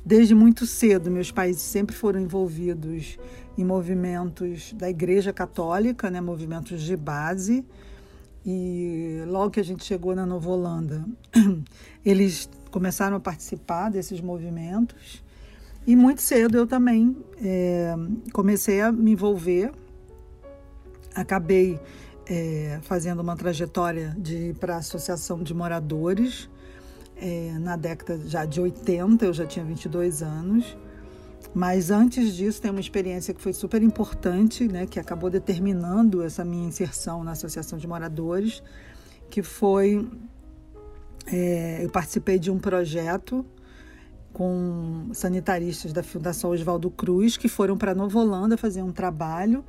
Desde 0.04 0.36
muito 0.36 0.66
cedo, 0.66 1.10
meus 1.10 1.32
pais 1.32 1.56
sempre 1.56 1.96
foram 1.96 2.20
envolvidos 2.20 3.18
em 3.58 3.64
movimentos 3.64 4.72
da 4.74 4.88
Igreja 4.88 5.32
Católica, 5.32 6.08
né, 6.08 6.20
movimentos 6.20 6.80
de 6.82 6.96
base. 6.96 7.64
E 8.44 9.24
logo 9.26 9.50
que 9.50 9.58
a 9.58 9.64
gente 9.64 9.84
chegou 9.84 10.14
na 10.14 10.24
Nova 10.24 10.48
Holanda, 10.48 11.04
eles 12.06 12.48
começaram 12.70 13.16
a 13.16 13.20
participar 13.20 13.90
desses 13.90 14.20
movimentos. 14.20 15.24
E 15.84 15.96
muito 15.96 16.22
cedo 16.22 16.56
eu 16.56 16.68
também 16.68 17.16
é, 17.42 17.96
comecei 18.32 18.80
a 18.80 18.92
me 18.92 19.10
envolver 19.10 19.72
acabei 21.16 21.80
é, 22.26 22.78
fazendo 22.82 23.20
uma 23.20 23.36
trajetória 23.36 24.14
de 24.18 24.54
para 24.60 24.74
a 24.74 24.78
Associação 24.78 25.42
de 25.42 25.54
Moradores 25.54 26.48
é, 27.16 27.52
na 27.58 27.76
década 27.76 28.20
já 28.26 28.44
de 28.44 28.60
80, 28.60 29.24
eu 29.24 29.32
já 29.32 29.46
tinha 29.46 29.64
22 29.64 30.22
anos. 30.22 30.76
Mas 31.54 31.90
antes 31.90 32.36
disso, 32.36 32.60
tem 32.60 32.70
uma 32.70 32.80
experiência 32.80 33.32
que 33.32 33.40
foi 33.40 33.54
super 33.54 33.82
importante, 33.82 34.68
né, 34.68 34.84
que 34.84 35.00
acabou 35.00 35.30
determinando 35.30 36.22
essa 36.22 36.44
minha 36.44 36.68
inserção 36.68 37.24
na 37.24 37.32
Associação 37.32 37.78
de 37.78 37.86
Moradores, 37.86 38.62
que 39.30 39.42
foi 39.42 40.06
é, 41.26 41.82
eu 41.82 41.90
participei 41.90 42.38
de 42.38 42.50
um 42.50 42.58
projeto 42.58 43.44
com 44.32 45.08
sanitaristas 45.14 45.92
da 45.94 46.02
Fundação 46.02 46.50
Oswaldo 46.50 46.90
Cruz 46.90 47.38
que 47.38 47.48
foram 47.48 47.76
para 47.78 47.94
Nova 47.94 48.18
Holanda 48.18 48.56
fazer 48.58 48.82
um 48.82 48.92
trabalho 48.92 49.64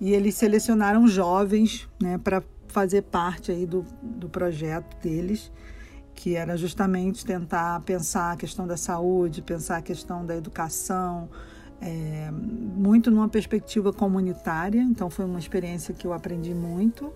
e 0.00 0.12
eles 0.12 0.34
selecionaram 0.34 1.06
jovens 1.08 1.88
né, 2.00 2.18
para 2.18 2.42
fazer 2.68 3.02
parte 3.02 3.50
aí 3.50 3.66
do, 3.66 3.84
do 4.02 4.28
projeto 4.28 4.96
deles, 5.02 5.50
que 6.14 6.36
era 6.36 6.56
justamente 6.56 7.24
tentar 7.24 7.80
pensar 7.80 8.32
a 8.32 8.36
questão 8.36 8.66
da 8.66 8.76
saúde, 8.76 9.42
pensar 9.42 9.78
a 9.78 9.82
questão 9.82 10.24
da 10.24 10.36
educação, 10.36 11.28
é, 11.80 12.30
muito 12.30 13.10
numa 13.10 13.28
perspectiva 13.28 13.92
comunitária. 13.92 14.80
Então 14.80 15.08
foi 15.08 15.24
uma 15.24 15.38
experiência 15.38 15.94
que 15.94 16.06
eu 16.06 16.12
aprendi 16.12 16.54
muito, 16.54 17.12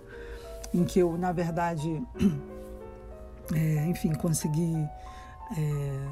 em 0.73 0.85
que 0.85 0.99
eu, 0.99 1.17
na 1.19 1.33
verdade, 1.33 2.03
é, 3.55 3.87
enfim, 3.87 4.13
consegui 4.15 4.75
é, 5.57 6.09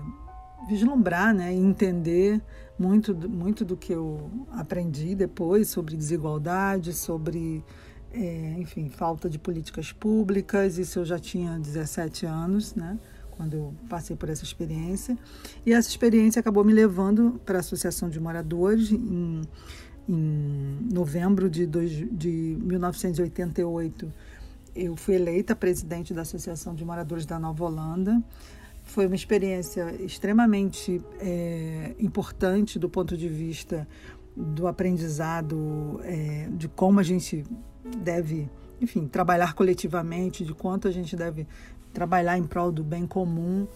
vislumbrar 0.68 1.34
né, 1.34 1.54
e 1.54 1.58
entender 1.58 2.40
muito, 2.80 3.14
muito 3.28 3.62
do 3.62 3.76
que 3.76 3.92
eu 3.92 4.30
aprendi 4.52 5.14
depois 5.14 5.68
sobre 5.68 5.94
desigualdade, 5.94 6.94
sobre, 6.94 7.62
é, 8.10 8.56
enfim, 8.58 8.88
falta 8.88 9.28
de 9.28 9.38
políticas 9.38 9.92
públicas. 9.92 10.78
Isso 10.78 11.00
eu 11.00 11.04
já 11.04 11.18
tinha 11.18 11.58
17 11.58 12.24
anos, 12.24 12.74
né? 12.74 12.98
Quando 13.32 13.54
eu 13.54 13.74
passei 13.86 14.16
por 14.16 14.30
essa 14.30 14.44
experiência. 14.44 15.18
E 15.66 15.74
essa 15.74 15.90
experiência 15.90 16.40
acabou 16.40 16.64
me 16.64 16.72
levando 16.72 17.38
para 17.44 17.58
a 17.58 17.60
Associação 17.60 18.08
de 18.08 18.18
Moradores 18.18 18.90
em, 18.90 19.42
em 20.08 20.88
novembro 20.90 21.50
de, 21.50 21.66
dois, 21.66 21.90
de 21.90 22.56
1988 22.62 24.10
eu 24.74 24.94
fui 24.96 25.16
eleita 25.16 25.54
presidente 25.56 26.14
da 26.14 26.22
Associação 26.22 26.74
de 26.74 26.84
Moradores 26.84 27.26
da 27.26 27.38
Nova 27.38 27.64
Holanda. 27.64 28.22
Foi 28.90 29.06
uma 29.06 29.14
experiência 29.14 29.94
extremamente 30.02 31.00
é, 31.20 31.94
importante 32.00 32.76
do 32.76 32.90
ponto 32.90 33.16
de 33.16 33.28
vista 33.28 33.86
do 34.36 34.66
aprendizado, 34.66 36.00
é, 36.02 36.48
de 36.50 36.66
como 36.66 36.98
a 36.98 37.02
gente 37.04 37.44
deve, 37.98 38.50
enfim, 38.80 39.06
trabalhar 39.06 39.54
coletivamente, 39.54 40.44
de 40.44 40.52
quanto 40.52 40.88
a 40.88 40.90
gente 40.90 41.14
deve 41.14 41.46
trabalhar 41.92 42.36
em 42.36 42.42
prol 42.42 42.72
do 42.72 42.82
bem 42.82 43.06
comum. 43.06 43.68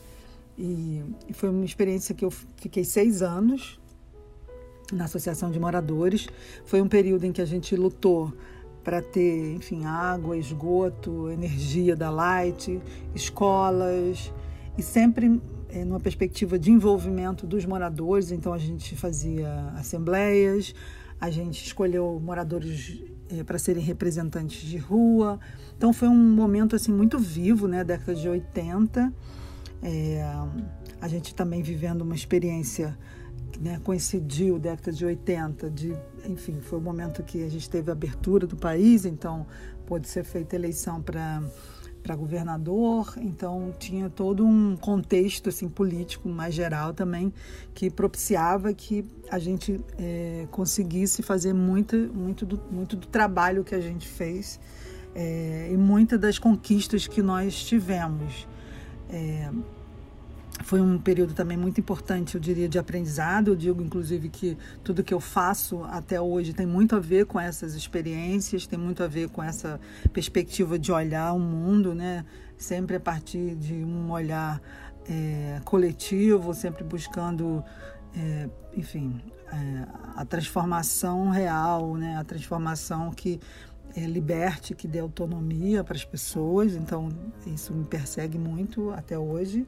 E, 0.59 1.05
e 1.29 1.33
foi 1.33 1.49
uma 1.49 1.65
experiência 1.65 2.13
que 2.13 2.25
eu 2.25 2.33
fiquei 2.57 2.83
seis 2.83 3.23
anos 3.23 3.81
na 4.93 5.05
Associação 5.05 5.49
de 5.49 5.61
Moradores. 5.61 6.27
Foi 6.65 6.83
um 6.83 6.89
período 6.89 7.23
em 7.23 7.31
que 7.31 7.41
a 7.41 7.47
gente 7.47 7.77
lutou 7.77 8.33
para 8.83 9.01
ter, 9.01 9.55
enfim, 9.55 9.85
água, 9.85 10.37
esgoto, 10.37 11.31
energia 11.31 11.95
da 11.95 12.11
Light, 12.11 12.83
escolas 13.15 14.33
e 14.77 14.83
sempre 14.83 15.41
é, 15.69 15.85
numa 15.85 16.01
perspectiva 16.01 16.59
de 16.59 16.71
envolvimento 16.71 17.47
dos 17.47 17.65
moradores. 17.65 18.31
Então 18.31 18.53
a 18.53 18.59
gente 18.59 18.95
fazia 18.97 19.73
assembleias, 19.77 20.75
a 21.21 21.31
gente 21.31 21.65
escolheu 21.65 22.21
moradores 22.23 23.03
é, 23.31 23.43
para 23.43 23.59
serem 23.59 23.83
representantes 23.83 24.63
de 24.63 24.77
rua. 24.77 25.39
Então 25.77 25.93
foi 25.93 26.09
um 26.09 26.35
momento 26.35 26.77
assim 26.77 26.93
muito 26.93 27.19
vivo, 27.19 27.67
né, 27.67 27.83
década 27.85 28.15
de 28.15 28.29
80. 28.29 29.13
É, 29.83 30.23
a 31.01 31.09
gente 31.09 31.35
também 31.35 31.63
vivendo 31.63 32.03
uma 32.03 32.15
experiência 32.15 32.97
né, 33.61 33.81
coincidiu 33.85 34.59
década 34.59 34.93
de 34.93 35.05
80, 35.05 35.71
de, 35.71 35.97
enfim, 36.27 36.61
foi 36.61 36.79
o 36.79 36.83
momento 36.83 37.23
que 37.23 37.45
a 37.45 37.49
gente 37.49 37.69
teve 37.69 37.91
a 37.91 37.93
abertura 37.93 38.47
do 38.47 38.57
país, 38.57 39.05
então 39.05 39.47
pôde 39.87 40.09
ser 40.09 40.25
feita 40.25 40.57
eleição 40.57 41.01
para 41.01 41.43
para 42.05 42.15
governador, 42.15 43.15
então 43.17 43.75
tinha 43.79 44.11
todo 44.11 44.47
um 44.47 44.77
contexto 44.77 45.49
assim 45.49 45.71
político 45.71 46.29
mais 46.29 46.55
geral 46.55 46.93
também 46.93 47.33
que 47.73 47.91
propiciava 47.91 48.75
que 48.75 49.07
a 49.31 49.39
gente 49.39 49.81
é, 49.99 50.47
conseguisse 50.51 51.23
fazer 51.23 51.55
muito 51.55 51.97
muito 52.15 52.45
do, 52.45 52.61
muito 52.71 52.95
do 52.95 53.07
trabalho 53.07 53.65
que 53.65 53.75
a 53.75 53.81
gente 53.81 54.07
fez 54.07 54.61
é, 55.15 55.71
e 55.73 55.77
muitas 55.79 56.21
das 56.21 56.39
conquistas 56.39 57.07
que 57.07 57.23
nós 57.23 57.65
tivemos. 57.65 58.47
É, 59.09 59.51
foi 60.65 60.81
um 60.81 60.99
período 60.99 61.35
também 61.35 61.59
muito 61.59 61.79
importante, 61.79 62.37
eu 62.37 62.41
diria, 62.41 62.67
de 62.67 62.79
aprendizado. 62.79 63.49
Eu 63.49 63.57
digo, 63.57 63.83
inclusive, 63.83 64.31
que 64.31 64.57
tudo 64.83 65.05
que 65.05 65.13
eu 65.13 65.21
faço 65.21 65.85
até 65.85 66.19
hoje 66.19 66.55
tem 66.55 66.65
muito 66.65 66.97
a 66.97 66.99
ver 66.99 67.27
com 67.27 67.39
essas 67.39 67.75
experiências, 67.75 68.67
tem 68.67 68.79
muito 68.79 69.03
a 69.03 69.07
ver 69.07 69.29
com 69.29 69.43
essa 69.43 69.79
perspectiva 70.11 70.79
de 70.79 70.91
olhar 70.91 71.35
o 71.35 71.39
mundo, 71.39 71.95
né? 71.95 72.25
Sempre 72.57 72.97
a 72.97 73.01
partir 73.01 73.55
de 73.57 73.75
um 73.75 74.11
olhar 74.11 74.59
é, 75.07 75.61
coletivo, 75.67 76.55
sempre 76.55 76.83
buscando, 76.83 77.63
é, 78.17 78.49
enfim, 78.75 79.21
é, 79.53 79.87
a 80.17 80.25
transformação 80.25 81.29
real, 81.29 81.95
né? 81.97 82.17
A 82.17 82.25
transformação 82.25 83.11
que 83.11 83.39
é, 83.95 84.07
liberte, 84.07 84.75
que 84.75 84.89
dê 84.89 85.01
autonomia 85.01 85.85
para 85.85 85.95
as 85.95 86.07
pessoas. 86.07 86.73
Então, 86.73 87.11
isso 87.47 87.75
me 87.75 87.85
persegue 87.85 88.39
muito 88.39 88.91
até 88.93 89.19
hoje. 89.19 89.67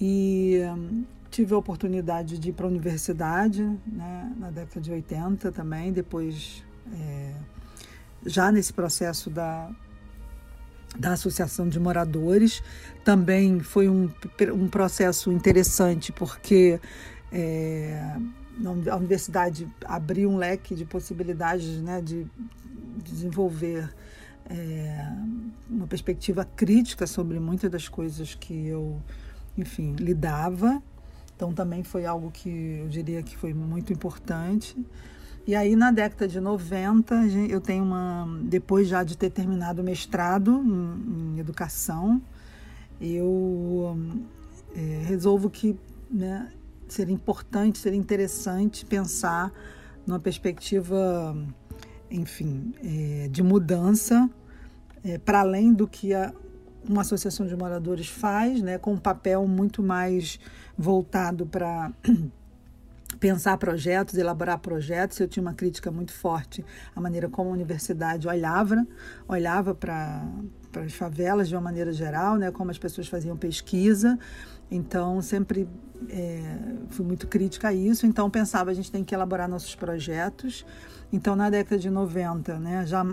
E 0.00 0.60
hum, 0.64 1.04
tive 1.30 1.54
a 1.54 1.58
oportunidade 1.58 2.38
de 2.38 2.50
ir 2.50 2.52
para 2.52 2.66
a 2.66 2.68
universidade 2.68 3.62
né, 3.86 4.32
na 4.38 4.50
década 4.50 4.80
de 4.80 4.90
80 4.90 5.52
também, 5.52 5.92
depois 5.92 6.64
é, 6.92 7.34
já 8.24 8.50
nesse 8.50 8.72
processo 8.72 9.30
da, 9.30 9.70
da 10.98 11.12
Associação 11.12 11.68
de 11.68 11.78
Moradores. 11.78 12.62
Também 13.04 13.60
foi 13.60 13.88
um, 13.88 14.10
um 14.54 14.68
processo 14.68 15.30
interessante, 15.32 16.12
porque 16.12 16.80
é, 17.32 18.16
a 18.90 18.96
universidade 18.96 19.68
abriu 19.84 20.30
um 20.30 20.36
leque 20.36 20.74
de 20.74 20.84
possibilidades 20.84 21.80
né, 21.82 22.00
de 22.00 22.26
desenvolver 23.04 23.88
é, 24.48 25.06
uma 25.68 25.86
perspectiva 25.86 26.44
crítica 26.44 27.06
sobre 27.06 27.38
muitas 27.38 27.70
das 27.70 27.88
coisas 27.88 28.34
que 28.34 28.66
eu 28.66 29.00
enfim, 29.58 29.94
lidava. 29.98 30.82
Então 31.36 31.52
também 31.52 31.82
foi 31.82 32.06
algo 32.06 32.30
que 32.30 32.78
eu 32.80 32.88
diria 32.88 33.22
que 33.22 33.36
foi 33.36 33.52
muito 33.52 33.92
importante. 33.92 34.76
E 35.46 35.54
aí 35.54 35.74
na 35.74 35.90
década 35.90 36.28
de 36.28 36.40
90, 36.40 37.14
eu 37.48 37.60
tenho 37.60 37.84
uma 37.84 38.26
depois 38.42 38.88
já 38.88 39.02
de 39.02 39.16
ter 39.16 39.30
terminado 39.30 39.82
o 39.82 39.84
mestrado 39.84 40.62
em, 40.64 41.36
em 41.36 41.38
educação, 41.38 42.20
eu 43.00 43.96
é, 44.74 45.02
resolvo 45.06 45.48
que 45.48 45.76
né, 46.10 46.50
seria 46.88 47.14
importante, 47.14 47.78
seria 47.78 47.98
interessante 47.98 48.84
pensar 48.84 49.52
numa 50.06 50.18
perspectiva, 50.18 51.36
enfim, 52.10 52.72
é, 52.82 53.28
de 53.28 53.42
mudança 53.42 54.28
é, 55.04 55.18
para 55.18 55.40
além 55.40 55.72
do 55.72 55.86
que 55.86 56.14
a, 56.14 56.32
uma 56.92 57.02
associação 57.02 57.46
de 57.46 57.56
moradores 57.56 58.08
faz, 58.08 58.62
né, 58.62 58.78
com 58.78 58.92
um 58.92 58.98
papel 58.98 59.46
muito 59.46 59.82
mais 59.82 60.38
voltado 60.76 61.46
para 61.46 61.92
pensar 63.20 63.56
projetos, 63.58 64.16
elaborar 64.16 64.58
projetos. 64.58 65.18
Eu 65.20 65.28
tinha 65.28 65.42
uma 65.42 65.54
crítica 65.54 65.90
muito 65.90 66.12
forte 66.12 66.64
à 66.94 67.00
maneira 67.00 67.28
como 67.28 67.50
a 67.50 67.52
universidade 67.52 68.28
olhava, 68.28 68.86
olhava 69.28 69.74
para 69.74 70.26
para 70.70 70.82
as 70.82 70.92
favelas 70.92 71.48
de 71.48 71.54
uma 71.54 71.62
maneira 71.62 71.92
geral, 71.92 72.36
né, 72.36 72.50
como 72.50 72.70
as 72.70 72.78
pessoas 72.78 73.08
faziam 73.08 73.36
pesquisa. 73.36 74.18
Então, 74.70 75.20
sempre 75.22 75.66
é, 76.10 76.42
fui 76.90 77.04
muito 77.04 77.26
crítica 77.26 77.68
a 77.68 77.72
isso. 77.72 78.06
Então, 78.06 78.28
pensava, 78.30 78.70
a 78.70 78.74
gente 78.74 78.92
tem 78.92 79.02
que 79.02 79.14
elaborar 79.14 79.48
nossos 79.48 79.74
projetos. 79.74 80.66
Então, 81.12 81.34
na 81.34 81.48
década 81.48 81.78
de 81.78 81.88
90, 81.88 82.58
né, 82.58 82.84
já 82.86 83.04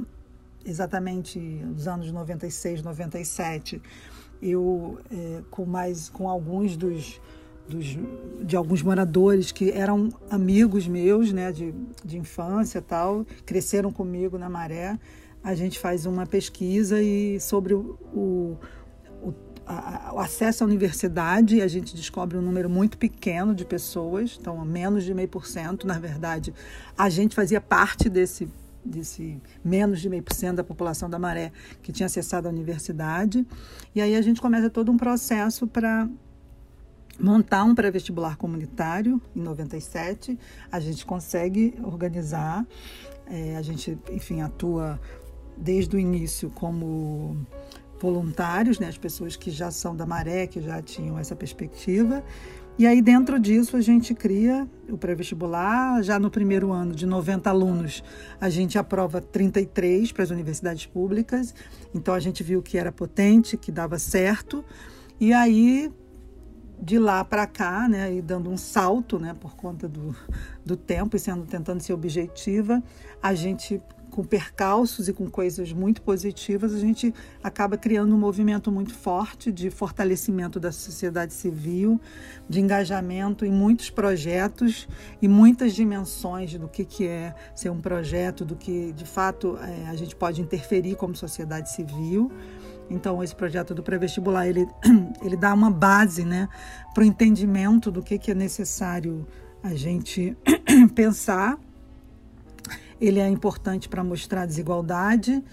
exatamente 0.66 1.40
nos 1.40 1.88
anos 1.88 2.12
96, 2.12 2.82
97, 2.82 3.82
eu 4.42 5.00
é, 5.12 5.42
com 5.50 5.66
mais 5.66 6.10
com 6.10 6.28
alguns 6.28 6.76
dos, 6.76 7.22
dos, 7.68 7.98
de 8.42 8.56
alguns 8.56 8.82
moradores 8.82 9.52
que 9.52 9.72
eram 9.72 10.10
amigos 10.30 10.88
meus, 10.88 11.32
né, 11.32 11.52
de, 11.52 11.74
de 12.04 12.18
infância 12.18 12.82
tal, 12.82 13.26
cresceram 13.46 13.92
comigo 13.92 14.38
na 14.38 14.50
Maré, 14.50 15.00
a 15.44 15.54
gente 15.54 15.78
faz 15.80 16.06
uma 16.06 16.26
pesquisa 16.26 17.02
e 17.02 17.40
sobre 17.40 17.76
o, 17.76 17.98
o, 18.12 18.58
o, 20.14 20.20
acesso 20.20 20.64
à 20.64 20.68
universidade, 20.68 21.62
a 21.62 21.68
gente 21.68 21.96
descobre 21.96 22.38
um 22.38 22.42
número 22.42 22.70
muito 22.70 22.98
pequeno 22.98 23.54
de 23.54 23.64
pessoas, 23.64 24.38
então 24.40 24.64
menos 24.66 25.04
de 25.04 25.14
meio 25.14 25.30
por 25.30 25.46
cento, 25.46 25.86
na 25.86 26.00
verdade, 26.00 26.54
a 26.98 27.10
gente 27.10 27.36
fazia 27.36 27.62
parte 27.62 28.10
desse 28.10 28.50
desse 28.86 29.42
menos 29.64 30.00
de 30.00 30.10
meio 30.10 30.24
por 30.24 30.34
cento 30.34 30.58
da 30.58 30.64
população 30.64 31.10
da 31.10 31.18
Maré 31.18 31.52
que 31.82 31.92
tinha 31.92 32.06
acessado 32.06 32.48
a 32.48 32.52
universidade. 32.52 33.46
E 33.94 34.02
aí 34.02 34.16
a 34.16 34.22
gente 34.22 34.42
começa 34.42 34.70
todo 34.70 34.92
um 34.92 34.98
processo 34.98 35.68
para 35.68 36.08
montar 37.20 37.64
um 37.64 37.74
pré-vestibular 37.74 38.38
comunitário 38.38 39.22
em 39.36 39.42
97. 39.42 40.38
A 40.72 40.80
gente 40.80 41.06
consegue 41.06 41.74
organizar, 41.84 42.66
é, 43.26 43.56
a 43.56 43.62
gente, 43.62 43.98
enfim, 44.12 44.42
atua 44.42 45.00
desde 45.58 45.96
o 45.96 46.00
início 46.00 46.50
como 46.50 47.38
voluntários, 48.00 48.78
né, 48.78 48.88
as 48.88 48.98
pessoas 48.98 49.36
que 49.36 49.50
já 49.50 49.72
são 49.72 49.96
da 49.96 50.06
Maré, 50.06 50.48
que 50.48 50.62
já 50.62 50.82
tinham 50.82 51.18
essa 51.18 51.36
perspectiva. 51.36 52.24
E 52.78 52.86
aí, 52.86 53.02
dentro 53.02 53.40
disso, 53.40 53.78
a 53.78 53.82
gente 53.82 54.14
cria 54.14 54.68
o 54.90 54.98
pré-vestibular. 54.98 56.04
Já 56.04 56.20
no 56.20 56.30
primeiro 56.30 56.74
ano, 56.74 56.94
de 56.94 57.06
90 57.06 57.50
alunos, 57.50 58.04
a 58.40 58.50
gente 58.50 58.78
aprova 58.78 59.22
33 59.22 60.12
para 60.12 60.24
as 60.24 60.30
universidades 60.30 60.86
públicas. 60.86 61.56
Então, 61.94 62.14
a 62.14 62.20
gente 62.20 62.44
viu 62.44 62.62
que 62.62 62.78
era 62.78 62.92
potente, 62.92 63.56
que 63.56 63.72
dava 63.72 63.98
certo. 63.98 64.64
E 65.22 65.32
aí, 65.32 65.90
de 66.78 67.00
lá 67.00 67.24
para 67.24 67.48
cá, 67.48 67.88
né, 67.88 68.14
e 68.14 68.22
dando 68.22 68.50
um 68.50 68.58
salto, 68.58 69.18
né, 69.18 69.34
por 69.40 69.56
conta 69.56 69.88
do, 69.88 70.14
do 70.66 70.76
tempo 70.76 71.16
e 71.16 71.20
sendo 71.20 71.46
tentando 71.46 71.82
ser 71.82 71.94
objetiva, 71.94 72.84
a 73.24 73.34
gente 73.34 73.82
com 74.16 74.24
percalços 74.24 75.10
e 75.10 75.14
com 75.14 75.30
coisas 75.30 75.74
muito 75.74 76.02
positivas, 76.02 76.74
a 76.74 76.80
gente 76.80 77.14
acaba 77.44 77.78
criando 77.78 78.16
um 78.16 78.18
movimento 78.18 78.72
muito 78.72 78.94
forte 78.94 79.52
de 79.52 79.70
fortalecimento 79.70 80.58
da 80.58 80.72
sociedade 80.72 81.34
civil, 81.34 82.00
de 82.48 82.62
engajamento 82.62 83.46
em 83.46 83.52
muitos 83.52 83.90
projetos 83.90 84.88
e 85.22 85.28
muitas 85.28 85.76
dimensões 85.76 86.54
do 86.54 86.70
que, 86.70 86.86
que 86.86 87.06
é 87.06 87.36
ser 87.54 87.70
um 87.70 87.82
projeto, 87.82 88.46
do 88.46 88.56
que 88.56 88.94
de 88.94 89.04
fato 89.04 89.58
é, 89.58 89.90
a 89.90 89.96
gente 89.98 90.16
pode 90.16 90.42
interferir 90.42 90.96
como 90.96 91.14
sociedade 91.14 91.70
civil. 91.70 92.32
Então, 92.90 93.22
esse 93.22 93.36
projeto 93.36 93.76
do 93.76 93.84
pré-vestibular, 93.84 94.48
ele, 94.48 94.66
ele 95.22 95.36
dá 95.36 95.54
uma 95.54 95.70
base 95.70 96.24
né, 96.24 96.48
para 96.94 97.04
o 97.04 97.06
entendimento 97.06 97.92
do 97.92 98.02
que, 98.02 98.18
que 98.18 98.32
é 98.32 98.36
necessário 98.36 99.28
a 99.62 99.76
gente 99.76 100.38
pensar 100.96 101.60
ele 103.00 103.20
é 103.20 103.28
importante 103.28 103.90
para 103.90 104.04
mostrar 104.04 104.44
a 104.44 104.46
desigualdade 104.46 105.44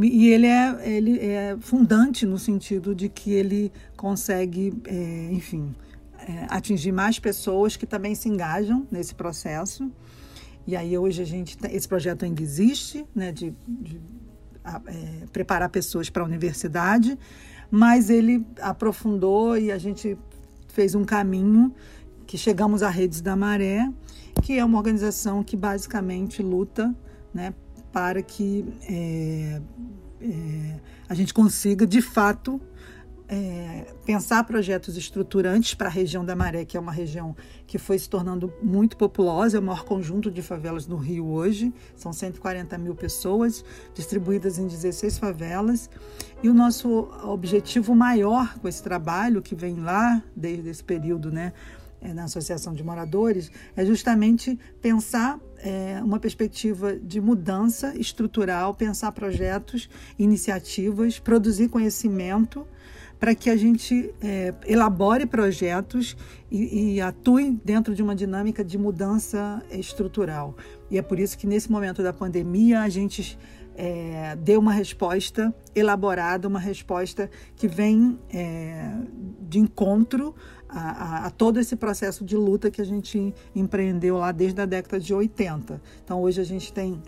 e 0.00 0.28
ele 0.28 0.46
é, 0.46 0.88
ele 0.88 1.18
é 1.20 1.56
fundante 1.60 2.24
no 2.24 2.38
sentido 2.38 2.94
de 2.94 3.08
que 3.08 3.30
ele 3.30 3.70
consegue, 3.96 4.72
é, 4.86 5.28
enfim, 5.32 5.74
é, 6.18 6.46
atingir 6.48 6.92
mais 6.92 7.18
pessoas 7.18 7.76
que 7.76 7.86
também 7.86 8.14
se 8.14 8.28
engajam 8.28 8.86
nesse 8.90 9.14
processo. 9.14 9.90
E 10.66 10.76
aí 10.76 10.96
hoje 10.96 11.20
a 11.20 11.26
gente 11.26 11.58
esse 11.70 11.88
projeto 11.88 12.24
ainda 12.24 12.40
existe, 12.40 13.04
né, 13.14 13.32
de, 13.32 13.52
de 13.68 14.00
é, 14.64 15.26
preparar 15.32 15.68
pessoas 15.68 16.08
para 16.08 16.22
a 16.22 16.26
universidade, 16.26 17.18
mas 17.70 18.08
ele 18.08 18.46
aprofundou 18.60 19.58
e 19.58 19.72
a 19.72 19.78
gente 19.78 20.16
fez 20.68 20.94
um 20.94 21.04
caminho 21.04 21.74
que 22.26 22.38
chegamos 22.38 22.82
à 22.82 22.88
Redes 22.88 23.20
da 23.20 23.36
Maré 23.36 23.88
que 24.40 24.58
é 24.58 24.64
uma 24.64 24.78
organização 24.78 25.42
que 25.42 25.56
basicamente 25.56 26.42
luta 26.42 26.94
né, 27.34 27.52
para 27.92 28.22
que 28.22 28.64
é, 28.88 29.60
é, 30.20 30.80
a 31.08 31.14
gente 31.14 31.34
consiga, 31.34 31.86
de 31.86 32.00
fato, 32.00 32.60
é, 33.28 33.86
pensar 34.04 34.44
projetos 34.44 34.96
estruturantes 34.96 35.74
para 35.74 35.88
a 35.88 35.90
região 35.90 36.24
da 36.24 36.34
Maré, 36.34 36.64
que 36.64 36.76
é 36.76 36.80
uma 36.80 36.92
região 36.92 37.36
que 37.66 37.78
foi 37.78 37.98
se 37.98 38.08
tornando 38.08 38.52
muito 38.62 38.96
populosa, 38.96 39.56
é 39.56 39.60
o 39.60 39.62
maior 39.62 39.84
conjunto 39.84 40.30
de 40.30 40.42
favelas 40.42 40.86
no 40.86 40.96
Rio 40.96 41.26
hoje, 41.26 41.72
são 41.94 42.12
140 42.12 42.76
mil 42.78 42.94
pessoas 42.94 43.64
distribuídas 43.94 44.58
em 44.58 44.66
16 44.66 45.18
favelas. 45.18 45.88
E 46.42 46.48
o 46.48 46.54
nosso 46.54 47.08
objetivo 47.22 47.94
maior 47.94 48.58
com 48.58 48.68
esse 48.68 48.82
trabalho, 48.82 49.40
que 49.40 49.54
vem 49.54 49.76
lá 49.76 50.22
desde 50.34 50.68
esse 50.68 50.82
período, 50.82 51.30
né, 51.30 51.52
é, 52.02 52.12
na 52.12 52.24
Associação 52.24 52.74
de 52.74 52.82
Moradores, 52.82 53.50
é 53.76 53.84
justamente 53.84 54.58
pensar 54.80 55.40
é, 55.58 56.00
uma 56.02 56.18
perspectiva 56.18 56.96
de 56.96 57.20
mudança 57.20 57.94
estrutural, 57.96 58.74
pensar 58.74 59.12
projetos, 59.12 59.88
iniciativas, 60.18 61.18
produzir 61.18 61.68
conhecimento 61.68 62.66
para 63.22 63.36
que 63.36 63.48
a 63.48 63.56
gente 63.56 64.12
é, 64.20 64.52
elabore 64.66 65.26
projetos 65.26 66.16
e, 66.50 66.94
e, 66.94 67.00
atue 67.00 67.52
dentro 67.64 67.94
de 67.94 68.02
uma 68.02 68.16
dinâmica 68.16 68.64
de 68.64 68.76
mudança 68.76 69.62
estrutural. 69.70 70.56
E 70.90 70.98
é 70.98 71.02
por 71.02 71.20
isso 71.20 71.38
que 71.38 71.46
nesse 71.46 71.70
momento 71.70 72.02
da 72.02 72.12
pandemia 72.12 72.80
a 72.80 72.88
gente 72.88 73.38
é, 73.76 74.36
deu 74.36 74.58
uma 74.58 74.72
resposta 74.72 75.54
elaborada, 75.74 76.48
uma 76.48 76.58
resposta 76.58 77.30
que 77.54 77.68
vem 77.68 78.18
é, 78.28 78.92
de 79.48 79.60
encontro 79.60 80.34
a, 80.72 81.26
a, 81.26 81.30
todo 81.30 81.60
esse 81.60 81.76
processo 81.76 82.24
de 82.24 82.36
luta 82.36 82.70
que 82.70 82.80
a 82.80 82.84
gente 82.84 83.34
empreendeu 83.54 84.18
lá 84.18 84.32
desde 84.32 84.60
a 84.60 84.66
década 84.66 84.98
de 84.98 85.12
80. 85.12 85.80
Então 86.02 86.20
hoje 86.22 86.40
a 86.40 86.44
gente 86.44 86.72
tem 86.72 87.00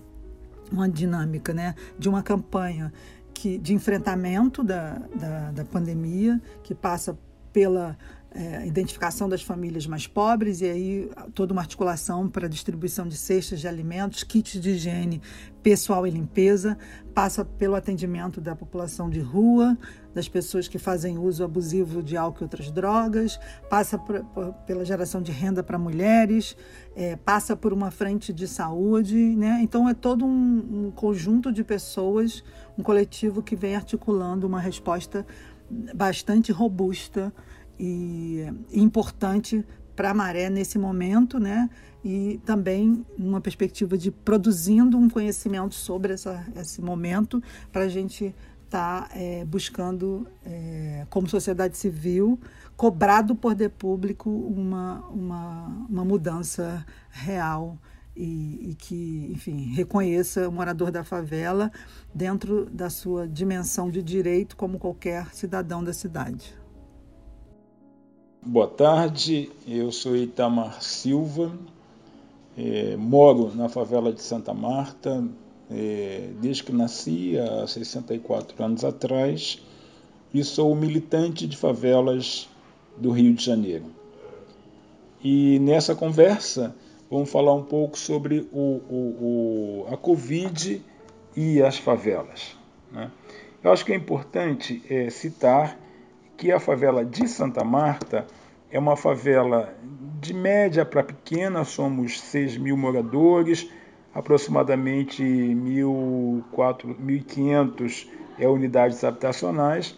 uma 0.70 0.88
dinâmica 0.88 1.54
né, 1.54 1.74
de 1.98 2.08
uma 2.08 2.22
campanha 2.22 2.92
que, 3.32 3.58
de 3.58 3.74
enfrentamento 3.74 4.62
da, 4.62 5.02
da, 5.14 5.50
da 5.50 5.64
pandemia, 5.64 6.40
que 6.62 6.74
passa 6.74 7.18
pela 7.52 7.96
é, 8.34 8.66
identificação 8.66 9.28
das 9.28 9.42
famílias 9.42 9.86
mais 9.86 10.08
pobres 10.08 10.60
e 10.60 10.64
aí 10.64 11.10
toda 11.34 11.52
uma 11.52 11.62
articulação 11.62 12.28
para 12.28 12.48
distribuição 12.48 13.06
de 13.06 13.16
cestas 13.16 13.60
de 13.60 13.68
alimentos, 13.68 14.24
kits 14.24 14.60
de 14.60 14.70
higiene 14.70 15.22
pessoal 15.62 16.06
e 16.06 16.10
limpeza, 16.10 16.76
passa 17.14 17.44
pelo 17.44 17.74
atendimento 17.74 18.40
da 18.40 18.54
população 18.54 19.08
de 19.08 19.20
rua, 19.20 19.78
das 20.12 20.28
pessoas 20.28 20.68
que 20.68 20.78
fazem 20.78 21.16
uso 21.16 21.42
abusivo 21.44 22.02
de 22.02 22.16
álcool 22.16 22.42
e 22.42 22.44
outras 22.44 22.70
drogas, 22.70 23.38
passa 23.70 23.96
por, 23.96 24.22
por, 24.26 24.52
pela 24.66 24.84
geração 24.84 25.22
de 25.22 25.32
renda 25.32 25.62
para 25.62 25.78
mulheres, 25.78 26.56
é, 26.94 27.16
passa 27.16 27.56
por 27.56 27.72
uma 27.72 27.90
frente 27.90 28.32
de 28.32 28.46
saúde, 28.46 29.16
né? 29.16 29.60
Então 29.62 29.88
é 29.88 29.94
todo 29.94 30.26
um, 30.26 30.86
um 30.86 30.90
conjunto 30.90 31.52
de 31.52 31.64
pessoas, 31.64 32.44
um 32.76 32.82
coletivo 32.82 33.42
que 33.42 33.56
vem 33.56 33.74
articulando 33.74 34.46
uma 34.46 34.60
resposta 34.60 35.24
bastante 35.94 36.52
robusta 36.52 37.32
e, 37.78 38.46
importante 38.72 39.64
para 39.94 40.10
a 40.10 40.14
maré 40.14 40.50
nesse 40.50 40.78
momento, 40.78 41.38
né? 41.38 41.70
E 42.04 42.40
também 42.44 43.04
numa 43.16 43.40
perspectiva 43.40 43.96
de 43.96 44.10
produzindo 44.10 44.98
um 44.98 45.08
conhecimento 45.08 45.74
sobre 45.74 46.12
essa, 46.12 46.44
esse 46.56 46.82
momento 46.82 47.42
para 47.72 47.84
a 47.84 47.88
gente 47.88 48.34
estar 48.64 49.08
tá, 49.08 49.10
é, 49.14 49.44
buscando, 49.44 50.26
é, 50.44 51.06
como 51.08 51.28
sociedade 51.28 51.76
civil, 51.76 52.38
cobrar 52.76 53.22
do 53.22 53.34
poder 53.34 53.70
público 53.70 54.28
uma, 54.28 55.00
uma, 55.10 55.86
uma 55.88 56.04
mudança 56.04 56.84
real 57.10 57.78
e, 58.16 58.70
e, 58.70 58.74
que, 58.74 59.30
enfim, 59.32 59.72
reconheça 59.74 60.48
o 60.48 60.52
morador 60.52 60.90
da 60.90 61.04
favela 61.04 61.70
dentro 62.14 62.66
da 62.66 62.90
sua 62.90 63.26
dimensão 63.26 63.90
de 63.90 64.02
direito 64.02 64.56
como 64.56 64.78
qualquer 64.78 65.34
cidadão 65.34 65.82
da 65.82 65.92
cidade. 65.92 66.54
Boa 68.46 68.68
tarde, 68.68 69.50
eu 69.66 69.90
sou 69.90 70.14
Itamar 70.14 70.82
Silva, 70.82 71.50
é, 72.58 72.94
moro 72.94 73.50
na 73.54 73.70
favela 73.70 74.12
de 74.12 74.20
Santa 74.20 74.52
Marta 74.52 75.26
é, 75.70 76.28
desde 76.42 76.62
que 76.62 76.70
nasci, 76.70 77.38
há 77.38 77.66
64 77.66 78.62
anos 78.62 78.84
atrás, 78.84 79.62
e 80.32 80.44
sou 80.44 80.74
militante 80.74 81.46
de 81.46 81.56
favelas 81.56 82.46
do 82.98 83.12
Rio 83.12 83.32
de 83.32 83.42
Janeiro. 83.42 83.86
E 85.22 85.58
nessa 85.60 85.94
conversa 85.94 86.76
vamos 87.10 87.30
falar 87.30 87.54
um 87.54 87.64
pouco 87.64 87.98
sobre 87.98 88.46
o, 88.52 88.60
o, 88.90 89.86
o 89.86 89.86
a 89.90 89.96
Covid 89.96 90.82
e 91.34 91.62
as 91.62 91.78
favelas. 91.78 92.54
Né? 92.92 93.10
Eu 93.62 93.72
acho 93.72 93.86
que 93.86 93.92
é 93.94 93.96
importante 93.96 94.82
é, 94.90 95.08
citar 95.08 95.82
que 96.36 96.52
a 96.52 96.60
favela 96.60 97.04
de 97.04 97.28
Santa 97.28 97.64
Marta 97.64 98.26
é 98.70 98.78
uma 98.78 98.96
favela 98.96 99.74
de 100.20 100.34
média 100.34 100.84
para 100.84 101.02
pequena, 101.02 101.64
somos 101.64 102.20
6 102.20 102.58
mil 102.58 102.76
moradores, 102.76 103.70
aproximadamente 104.14 105.22
1.500 105.22 108.06
é, 108.38 108.48
unidades 108.48 109.02
habitacionais, 109.04 109.96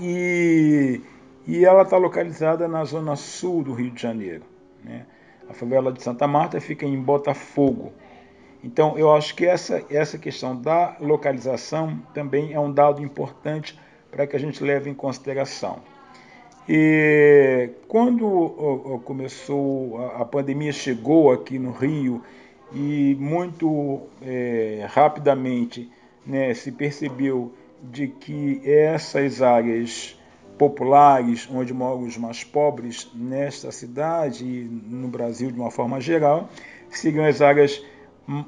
e, 0.00 1.00
e 1.46 1.64
ela 1.64 1.82
está 1.82 1.96
localizada 1.96 2.68
na 2.68 2.84
zona 2.84 3.16
sul 3.16 3.64
do 3.64 3.74
Rio 3.74 3.90
de 3.90 4.00
Janeiro. 4.00 4.44
Né? 4.84 5.04
A 5.48 5.54
favela 5.54 5.92
de 5.92 6.00
Santa 6.02 6.26
Marta 6.26 6.60
fica 6.60 6.86
em 6.86 7.00
Botafogo. 7.00 7.92
Então, 8.62 8.98
eu 8.98 9.14
acho 9.14 9.34
que 9.34 9.46
essa, 9.46 9.82
essa 9.90 10.18
questão 10.18 10.54
da 10.56 10.96
localização 11.00 12.02
também 12.12 12.52
é 12.52 12.60
um 12.60 12.70
dado 12.72 13.02
importante 13.02 13.78
para 14.10 14.26
que 14.26 14.36
a 14.36 14.38
gente 14.38 14.62
leve 14.62 14.88
em 14.90 14.94
consideração. 14.94 15.78
E 16.68 17.70
quando 17.88 19.00
começou 19.04 20.04
a 20.16 20.24
pandemia 20.24 20.72
chegou 20.72 21.32
aqui 21.32 21.58
no 21.58 21.70
Rio 21.70 22.22
e 22.72 23.16
muito 23.18 24.02
é, 24.20 24.86
rapidamente 24.90 25.90
né, 26.26 26.52
se 26.52 26.70
percebeu 26.70 27.52
de 27.82 28.08
que 28.08 28.60
essas 28.64 29.40
áreas 29.40 30.18
populares, 30.58 31.48
onde 31.50 31.72
moram 31.72 32.02
os 32.02 32.18
mais 32.18 32.44
pobres 32.44 33.10
nesta 33.14 33.70
cidade 33.70 34.44
e 34.44 34.64
no 34.64 35.08
Brasil 35.08 35.50
de 35.50 35.58
uma 35.58 35.70
forma 35.70 36.00
geral, 36.00 36.50
seriam 36.90 37.24
as 37.24 37.40
áreas 37.40 37.82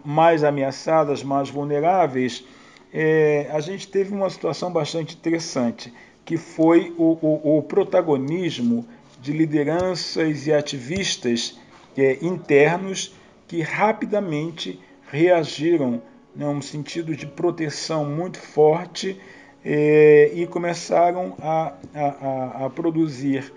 mais 0.05 0.45
ameaçadas, 0.45 1.23
mais 1.23 1.49
vulneráveis 1.49 2.45
é, 2.93 3.49
a 3.53 3.61
gente 3.61 3.89
teve 3.89 4.13
uma 4.13 4.29
situação 4.29 4.73
bastante 4.73 5.17
interessante, 5.17 5.93
que 6.25 6.37
foi 6.37 6.95
o, 6.99 7.19
o, 7.21 7.59
o 7.59 7.63
protagonismo 7.63 8.87
de 9.21 9.33
lideranças 9.33 10.47
e 10.47 10.53
ativistas 10.53 11.59
é, 11.97 12.19
internos 12.23 13.15
que 13.47 13.61
rapidamente 13.61 14.81
reagiram 15.11 16.03
né, 16.35 16.47
sentido 16.63 17.15
de 17.17 17.27
proteção 17.27 18.05
muito 18.05 18.39
forte 18.39 19.21
é, 19.65 20.31
e 20.35 20.47
começaram 20.47 21.35
a, 21.41 21.75
a, 21.95 22.67
a 22.67 22.71
produzir 22.71 23.53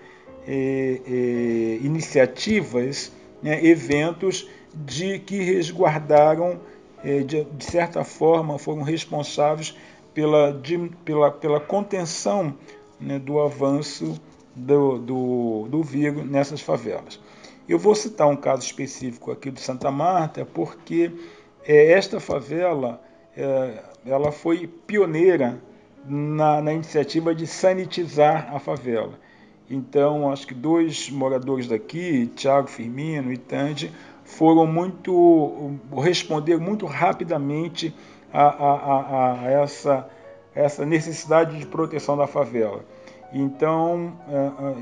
é, 0.46 1.00
é, 1.06 1.78
iniciativas, 1.82 3.12
né, 3.42 3.64
eventos 3.64 4.48
de 4.74 5.18
que 5.18 5.38
resguardaram, 5.38 6.60
de, 7.22 7.44
de, 7.44 7.64
certa 7.64 8.02
forma, 8.04 8.58
foram 8.58 8.82
responsáveis 8.82 9.76
pela, 10.14 10.52
de, 10.52 10.78
pela, 11.04 11.30
pela 11.30 11.60
contenção 11.60 12.54
né, 13.00 13.18
do 13.18 13.40
avanço 13.40 14.20
do, 14.54 14.98
do, 14.98 15.68
do 15.68 15.82
vírus 15.82 16.24
nessas 16.24 16.60
favelas. 16.60 17.20
Eu 17.68 17.78
vou 17.78 17.94
citar 17.94 18.28
um 18.28 18.36
caso 18.36 18.62
específico 18.62 19.30
aqui 19.30 19.50
do 19.50 19.58
Santa 19.58 19.90
Marta, 19.90 20.44
porque 20.44 21.10
é, 21.66 21.92
esta 21.92 22.20
favela 22.20 23.00
é, 23.36 23.82
ela 24.06 24.30
foi 24.30 24.66
pioneira 24.66 25.60
na, 26.06 26.60
na, 26.60 26.72
iniciativa 26.72 27.34
de 27.34 27.46
sanitizar 27.46 28.54
a 28.54 28.58
favela. 28.58 29.18
Então, 29.68 30.30
acho 30.30 30.46
que 30.46 30.54
dois 30.54 31.08
moradores 31.08 31.66
daqui, 31.66 32.26
Tiago 32.36 32.68
Firmino 32.68 33.32
e 33.32 33.38
Tandy, 33.38 33.90
foram 34.24 34.66
muito 34.66 35.78
responder 36.02 36.56
muito 36.58 36.86
rapidamente 36.86 37.94
a, 38.32 38.42
a, 38.42 38.74
a, 38.74 39.40
a 39.40 39.50
essa, 39.50 40.08
essa 40.54 40.84
necessidade 40.84 41.58
de 41.58 41.66
proteção 41.66 42.16
da 42.16 42.26
favela. 42.26 42.84
Então, 43.32 44.12
é, 44.28 44.34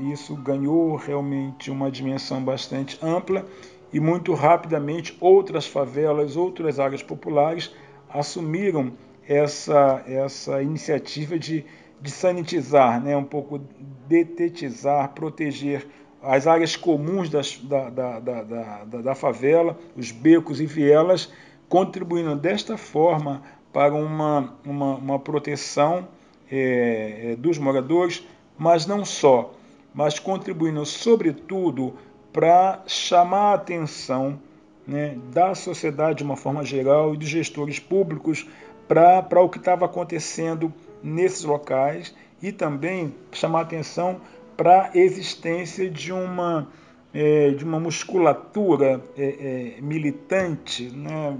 é, 0.07 0.11
isso 0.11 0.35
ganhou 0.35 0.95
realmente 0.95 1.69
uma 1.71 1.89
dimensão 1.91 2.43
bastante 2.43 2.97
ampla 3.01 3.45
e 3.91 3.99
muito 3.99 4.33
rapidamente 4.33 5.17
outras 5.19 5.65
favelas, 5.67 6.35
outras 6.35 6.79
áreas 6.79 7.03
populares 7.03 7.71
assumiram 8.09 8.93
essa, 9.27 10.03
essa 10.07 10.61
iniciativa 10.61 11.37
de, 11.37 11.65
de 11.99 12.11
sanitizar, 12.11 13.01
né, 13.01 13.15
um 13.17 13.23
pouco 13.23 13.59
detetizar, 14.07 15.13
proteger 15.13 15.87
as 16.23 16.47
áreas 16.47 16.75
comuns 16.75 17.29
das, 17.29 17.57
da, 17.57 17.89
da, 17.89 18.19
da, 18.19 18.43
da, 18.43 19.01
da 19.01 19.15
favela, 19.15 19.77
os 19.95 20.11
becos 20.11 20.61
e 20.61 20.65
vielas, 20.65 21.31
contribuindo 21.67 22.35
desta 22.35 22.77
forma 22.77 23.43
para 23.73 23.93
uma, 23.93 24.55
uma, 24.65 24.95
uma 24.95 25.19
proteção 25.19 26.07
é, 26.49 27.35
dos 27.37 27.57
moradores, 27.57 28.23
mas 28.57 28.85
não 28.85 29.03
só, 29.03 29.53
mas 29.93 30.19
contribuindo 30.19 30.85
sobretudo 30.85 31.95
para 32.31 32.81
chamar 32.87 33.51
a 33.51 33.53
atenção 33.55 34.39
né, 34.87 35.17
da 35.31 35.53
sociedade 35.55 36.19
de 36.19 36.23
uma 36.23 36.35
forma 36.35 36.63
geral 36.63 37.13
e 37.13 37.17
dos 37.17 37.27
gestores 37.27 37.79
públicos 37.79 38.47
para 38.87 39.41
o 39.41 39.49
que 39.49 39.57
estava 39.57 39.85
acontecendo 39.85 40.73
nesses 41.01 41.43
locais 41.43 42.13
e 42.41 42.51
também 42.51 43.13
chamar 43.31 43.59
a 43.59 43.63
atenção 43.63 44.19
para 44.55 44.91
a 44.93 44.97
existência 44.97 45.89
de 45.89 46.11
uma, 46.11 46.67
é, 47.13 47.51
de 47.51 47.63
uma 47.63 47.79
musculatura 47.79 49.03
é, 49.17 49.75
é, 49.77 49.81
militante, 49.81 50.89
né, 50.89 51.37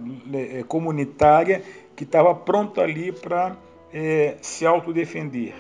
é, 0.60 0.63
comunitária, 0.63 1.62
que 1.95 2.04
estava 2.04 2.34
pronta 2.34 2.82
ali 2.82 3.12
para 3.12 3.56
é, 3.93 4.36
se 4.41 4.65
autodefender. 4.65 5.54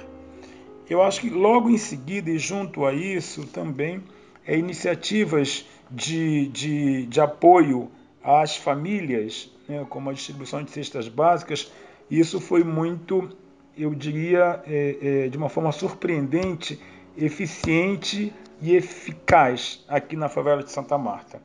Eu 0.89 1.01
acho 1.01 1.21
que 1.21 1.29
logo 1.29 1.69
em 1.69 1.77
seguida, 1.77 2.29
e 2.29 2.37
junto 2.37 2.85
a 2.85 2.93
isso 2.93 3.47
também, 3.47 4.03
é, 4.45 4.57
iniciativas 4.57 5.65
de, 5.89 6.47
de, 6.47 7.05
de 7.05 7.21
apoio 7.21 7.89
às 8.23 8.57
famílias, 8.57 9.51
né, 9.67 9.85
como 9.89 10.09
a 10.09 10.13
distribuição 10.13 10.63
de 10.63 10.71
cestas 10.71 11.07
básicas, 11.07 11.71
isso 12.09 12.39
foi 12.39 12.63
muito, 12.63 13.29
eu 13.77 13.93
diria, 13.93 14.61
é, 14.67 14.97
é, 15.01 15.27
de 15.29 15.37
uma 15.37 15.49
forma 15.49 15.71
surpreendente, 15.71 16.79
eficiente 17.17 18.33
e 18.61 18.75
eficaz 18.75 19.83
aqui 19.87 20.15
na 20.15 20.29
favela 20.29 20.63
de 20.63 20.71
Santa 20.71 20.97
Marta. 20.97 21.41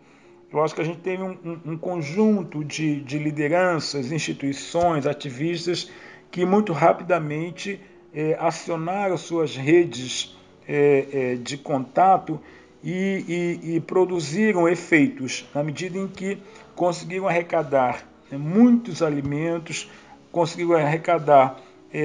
Eu 0.51 0.63
acho 0.63 0.75
que 0.75 0.81
a 0.81 0.85
gente 0.85 1.01
teve 1.01 1.23
um, 1.23 1.37
um, 1.45 1.73
um 1.73 1.79
conjunto 1.79 2.65
de, 2.65 3.01
de 3.01 3.19
lideranças, 3.19 4.11
instituições, 4.11 5.07
ativistas 5.07 5.91
que 6.31 6.45
muito 6.47 6.73
rapidamente 6.73 7.81
é, 8.15 8.37
acionaram 8.41 9.17
suas 9.17 9.57
redes 9.57 10.37
é, 10.67 11.07
é, 11.13 11.35
de 11.37 11.59
contato 11.59 12.41
e, 12.83 13.59
e, 13.63 13.77
e, 13.77 13.81
produziram 13.81 14.69
efeitos 14.69 15.47
na 15.55 15.63
medida 15.63 15.99
em 15.99 16.07
que 16.07 16.39
conseguiram 16.75 17.27
arrecadar 17.27 18.07
né, 18.31 18.39
muitos 18.39 19.03
alimentos, 19.03 19.91
conseguiram 20.31 20.77
arrecadar 20.77 21.61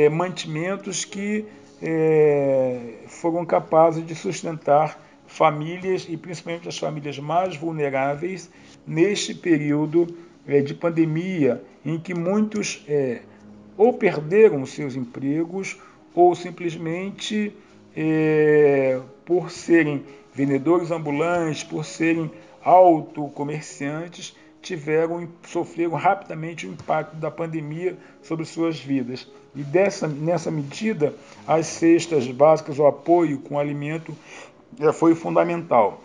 mantimentos 0.09 1.03
que 1.03 1.45
é, 1.85 3.03
foram 3.07 3.45
capazes 3.45 4.05
de 4.07 4.15
sustentar 4.15 4.97
famílias 5.27 6.07
e 6.09 6.15
principalmente 6.15 6.69
as 6.69 6.77
famílias 6.77 7.19
mais 7.19 7.57
vulneráveis 7.57 8.49
neste 8.87 9.33
período 9.33 10.07
é, 10.47 10.61
de 10.61 10.73
pandemia 10.73 11.61
em 11.85 11.99
que 11.99 12.13
muitos 12.13 12.85
é, 12.87 13.21
ou 13.75 13.91
perderam 13.93 14.65
seus 14.65 14.95
empregos 14.95 15.77
ou 16.15 16.33
simplesmente 16.33 17.53
é, 17.95 19.01
por 19.25 19.51
serem 19.51 20.03
vendedores 20.33 20.89
ambulantes, 20.89 21.63
por 21.63 21.83
serem 21.83 22.31
autocomerciantes, 22.63 24.35
tiveram 24.63 25.27
sofreram 25.45 25.93
rapidamente 25.93 26.65
o 26.65 26.71
impacto 26.71 27.15
da 27.17 27.29
pandemia 27.29 27.97
sobre 28.23 28.45
suas 28.45 28.79
vidas. 28.79 29.27
E 29.53 29.61
dessa, 29.61 30.07
nessa 30.07 30.49
medida, 30.49 31.13
as 31.45 31.67
cestas 31.67 32.25
básicas, 32.27 32.79
o 32.79 32.87
apoio 32.87 33.37
com 33.39 33.59
alimento 33.59 34.15
é, 34.79 34.91
foi 34.91 35.13
fundamental. 35.13 36.01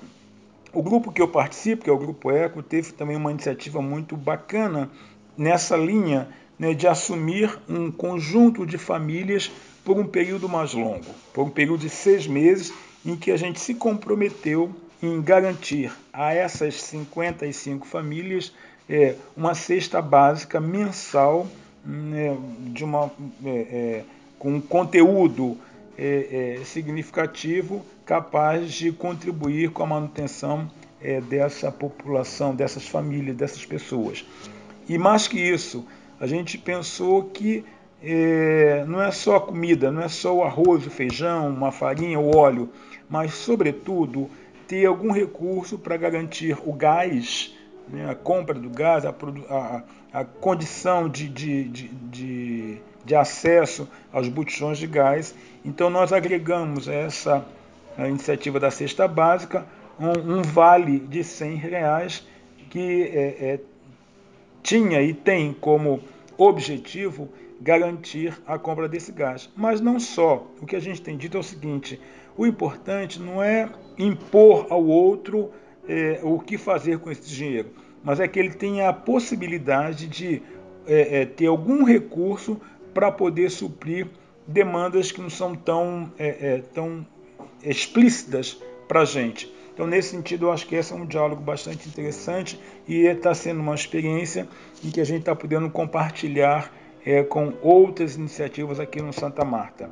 O 0.73 0.83
grupo 0.83 1.11
que 1.11 1.23
eu 1.23 1.29
participo, 1.29 1.85
que 1.85 1.91
é 1.91 1.93
o 1.93 1.99
Grupo 1.99 2.31
Eco, 2.31 2.63
teve 2.63 2.93
também 2.93 3.17
uma 3.17 3.31
iniciativa 3.31 3.81
muito 3.81 4.17
bacana 4.17 4.91
nessa 5.37 5.77
linha 5.77 6.29
né, 6.59 6.75
de 6.75 6.87
assumir 6.87 7.59
um 7.69 7.91
conjunto 7.91 8.67
de 8.67 8.77
famílias 8.77 9.51
por 9.85 9.97
um 9.97 10.07
período 10.07 10.49
mais 10.49 10.75
longo, 10.75 11.07
por 11.33 11.45
um 11.45 11.51
período 11.51 11.81
de 11.81 11.89
seis 11.89 12.27
meses, 12.27 12.75
em 13.07 13.17
que 13.17 13.31
a 13.31 13.37
gente 13.37 13.61
se 13.61 13.75
comprometeu 13.75 14.75
em 15.03 15.21
garantir 15.23 15.93
a 16.13 16.35
essas 16.35 16.81
55 16.83 17.87
famílias 17.87 18.53
é, 18.89 19.15
uma 19.37 19.55
cesta 19.55 20.01
básica 20.01 20.61
mensal 20.61 21.47
né, 21.85 22.37
de 22.69 22.85
uma, 22.85 23.11
é, 23.45 23.49
é, 23.49 24.05
com 24.39 24.55
um 24.55 24.61
conteúdo 24.61 25.57
é, 25.97 26.59
é, 26.61 26.65
significativo 26.65 27.85
capaz 28.05 28.73
de 28.73 28.91
contribuir 28.91 29.71
com 29.71 29.83
a 29.83 29.87
manutenção 29.87 30.71
é, 31.01 31.21
dessa 31.21 31.71
população, 31.71 32.55
dessas 32.55 32.87
famílias, 32.87 33.37
dessas 33.37 33.65
pessoas. 33.65 34.25
E 34.89 34.97
mais 34.97 35.29
que 35.29 35.39
isso, 35.39 35.87
a 36.19 36.27
gente 36.27 36.57
pensou 36.57 37.25
que 37.25 37.65
é, 38.03 38.85
não 38.87 39.03
é 39.03 39.11
só 39.11 39.37
a 39.37 39.41
comida, 39.41 39.91
não 39.91 40.03
é 40.03 40.09
só 40.09 40.35
o 40.35 40.43
arroz, 40.43 40.87
o 40.87 40.91
feijão, 40.91 41.49
uma 41.49 41.73
farinha, 41.73 42.19
o 42.19 42.37
óleo, 42.37 42.71
mas, 43.09 43.35
sobretudo, 43.35 44.31
ter 44.69 44.87
algum 44.87 45.11
recurso 45.11 45.79
para 45.79 45.97
garantir 45.97 46.57
o 46.65 46.73
gás, 46.73 47.57
né, 47.89 48.09
a 48.09 48.15
compra 48.15 48.55
do 48.55 48.69
gás, 48.69 49.05
a, 49.05 49.15
a, 49.49 49.83
a 50.21 50.25
condição 50.25 51.09
de, 51.09 51.27
de, 51.27 51.65
de, 51.65 51.89
de, 51.89 52.79
de 53.05 53.15
acesso 53.17 53.89
aos 54.13 54.29
botijões 54.29 54.79
de 54.79 54.87
gás. 54.87 55.35
Então, 55.65 55.89
nós 55.89 56.13
agregamos 56.13 56.87
essa 56.87 57.45
iniciativa 57.99 58.61
da 58.61 58.71
cesta 58.71 59.09
básica 59.09 59.67
um, 59.99 60.39
um 60.39 60.43
vale 60.43 61.01
de 61.01 61.25
100 61.25 61.57
reais 61.57 62.27
que 62.71 63.03
é, 63.03 63.53
é, 63.55 63.61
tinha 64.63 65.03
e 65.03 65.13
tem 65.13 65.53
como 65.53 66.01
objetivo 66.37 67.29
garantir 67.61 68.41
a 68.47 68.59
compra 68.59 68.89
desse 68.89 69.11
gás. 69.11 69.51
Mas 69.57 69.81
não 69.81 69.99
só. 69.99 70.47
O 70.61 70.67
que 70.67 70.77
a 70.77 70.81
gente 70.81 71.03
tem 71.03 71.17
dito 71.17 71.37
é 71.37 71.41
o 71.41 71.43
seguinte: 71.43 72.01
o 72.39 72.47
importante 72.47 73.21
não 73.21 73.43
é 73.43 73.69
impor 73.99 74.69
ao 74.71 74.87
outro 74.87 75.51
é, 75.89 76.21
o 76.23 76.39
que 76.39 76.57
fazer 76.57 77.01
com 77.01 77.11
esse 77.11 77.29
dinheiro, 77.29 77.71
mas 78.03 78.21
é 78.21 78.29
que 78.29 78.39
ele 78.39 78.55
tenha 78.55 78.89
a 78.89 78.93
possibilidade 78.93 80.07
de 80.07 80.41
é, 80.87 81.23
é, 81.23 81.27
ter 81.27 81.47
algum 81.47 81.83
recurso 81.83 82.61
para 82.95 83.11
poder 83.11 83.51
suprir 83.51 84.07
demandas 84.47 85.11
que 85.11 85.21
não 85.21 85.29
são 85.29 85.55
tão, 85.55 86.13
é, 86.17 86.29
é, 86.29 86.63
tão 86.73 87.05
explícitas 87.63 88.63
para 88.87 89.01
a 89.01 89.05
gente. 89.05 89.53
Então, 89.75 89.87
nesse 89.87 90.11
sentido, 90.11 90.47
eu 90.47 90.53
acho 90.53 90.67
que 90.67 90.77
esse 90.77 90.93
é 90.93 90.97
um 90.97 91.07
diálogo 91.07 91.43
bastante 91.43 91.89
interessante 91.89 92.59
e 92.87 93.07
está 93.07 93.35
sendo 93.35 93.61
uma 93.61 93.75
experiência 93.75 94.49
em 94.85 94.91
que 94.91 95.01
a 95.01 95.05
gente 95.05 95.21
está 95.21 95.35
podendo 95.35 95.69
compartilhar 95.71 96.73
é, 97.05 97.23
com 97.23 97.53
outras 97.63 98.17
iniciativas 98.17 98.79
aqui 98.79 99.03
no 99.03 99.13
Santa 99.13 99.45
Marta. 99.45 99.91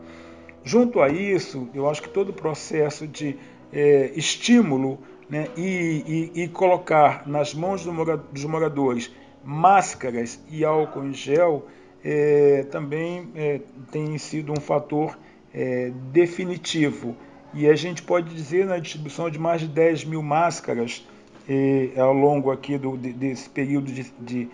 Junto 0.67 1.01
a 1.01 1.09
isso, 1.09 1.69
eu 1.73 1.89
acho 1.89 2.03
que 2.03 2.09
todo 2.09 2.31
o 2.31 2.33
processo 2.33 3.07
de 3.07 3.37
é, 3.73 4.11
estímulo 4.17 4.99
né, 5.31 5.47
e, 5.57 6.33
e, 6.35 6.43
e, 6.43 6.49
colocar 6.49 7.23
nas 7.25 7.55
mãos 7.55 7.85
do 7.85 7.93
mora, 7.93 8.17
dos 8.17 8.45
moradores 8.45 9.13
máscaras 9.45 10.41
e 10.51 10.65
álcool 10.65 11.05
em 11.05 11.13
gel 11.13 11.69
é, 12.05 12.67
também 12.69 13.31
é, 13.37 13.61
tem 13.93 14.19
sido 14.19 14.53
um 14.53 14.61
fator 14.61 15.17
é, 15.55 15.93
definitivo. 16.11 17.17
E 17.55 17.69
a 17.69 17.77
gente 17.77 18.03
pode 18.03 18.35
dizer 18.35 18.67
na 18.67 18.81
distribuição 18.81 19.31
de 19.31 19.39
mais 19.39 19.61
de 19.61 19.69
10 19.69 20.05
mil 20.07 20.21
máscaras 20.21 21.07
é, 21.49 21.93
ao 21.97 22.13
longo 22.13 22.51
aqui 22.51 22.77
do, 22.77 22.97
desse 22.97 23.49
período 23.49 23.93
de, 23.93 24.13
de 24.19 24.49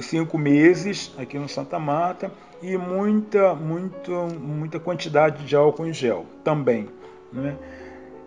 cinco 0.00 0.36
meses 0.36 1.14
aqui 1.16 1.38
no 1.38 1.48
Santa 1.48 1.78
Marta 1.78 2.32
e 2.62 2.76
muita, 2.78 3.54
muito, 3.54 4.12
muita 4.38 4.78
quantidade 4.78 5.44
de 5.44 5.56
álcool 5.56 5.86
em 5.86 5.92
gel 5.92 6.24
também. 6.44 6.88
Né? 7.32 7.56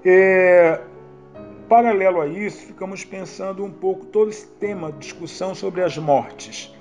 É, 0.03 0.81
paralelo 1.69 2.21
a 2.21 2.27
isso, 2.27 2.67
ficamos 2.67 3.05
pensando 3.05 3.63
um 3.63 3.71
pouco 3.71 4.05
todo 4.05 4.29
esse 4.29 4.45
tema 4.47 4.91
discussão 4.91 5.55
sobre 5.55 5.81
as 5.81 5.97
mortes. 5.97 6.75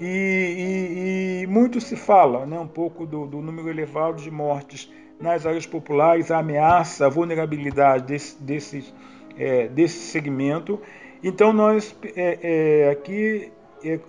E, 0.00 0.04
e, 0.04 1.42
e 1.42 1.46
muito 1.46 1.80
se 1.80 1.96
fala 1.96 2.46
né, 2.46 2.58
um 2.58 2.66
pouco 2.66 3.06
do, 3.06 3.26
do, 3.26 3.40
número 3.40 3.68
elevado 3.68 4.20
de 4.22 4.30
mortes 4.30 4.90
nas 5.20 5.46
áreas 5.46 5.66
populares, 5.66 6.30
a 6.30 6.38
ameaça, 6.38 7.06
a 7.06 7.08
vulnerabilidade 7.08 8.04
desse, 8.04 8.42
desse, 8.42 8.94
é, 9.36 9.68
desse 9.68 9.98
segmento. 9.98 10.80
Então, 11.22 11.52
nós 11.52 11.96
é, 12.16 12.38
é, 12.42 12.90
aqui 12.90 13.52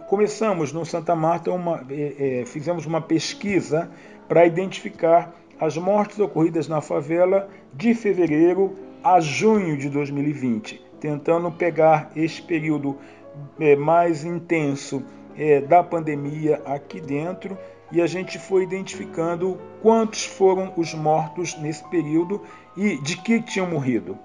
começamos 0.08 0.72
no 0.72 0.86
Santa 0.86 1.16
Marta, 1.16 1.52
uma, 1.52 1.86
é, 1.90 2.42
é, 2.42 2.46
fizemos 2.46 2.86
uma 2.86 3.02
pesquisa 3.02 3.90
para 4.28 4.46
identificar 4.46 5.34
as 5.60 5.78
mortes 5.78 6.20
ocorridas 6.20 6.68
na 6.68 6.82
favela 6.82 7.50
de 7.74 7.94
fevereiro 7.94 8.76
a 9.04 9.20
junho 9.20 9.78
de 9.78 9.90
2020, 9.90 10.82
tentando 11.00 11.52
pegar 11.52 12.12
esse 12.16 12.42
período 12.42 12.98
mais 13.78 14.24
intenso 14.24 15.04
da 15.68 15.84
pandemia 15.84 16.62
aqui 16.66 17.00
dentro 17.00 17.58
e 17.92 18.02
a 18.02 18.08
gente 18.08 18.40
foi 18.40 18.64
identificando 18.64 19.60
quantos 19.82 20.26
foram 20.26 20.74
os 20.76 20.94
mortos 20.94 21.58
nesse 21.58 21.84
período 21.90 22.42
e 22.76 22.98
de 22.98 23.18
que 23.18 23.42
tinham 23.42 23.70
morrido. 23.70 24.18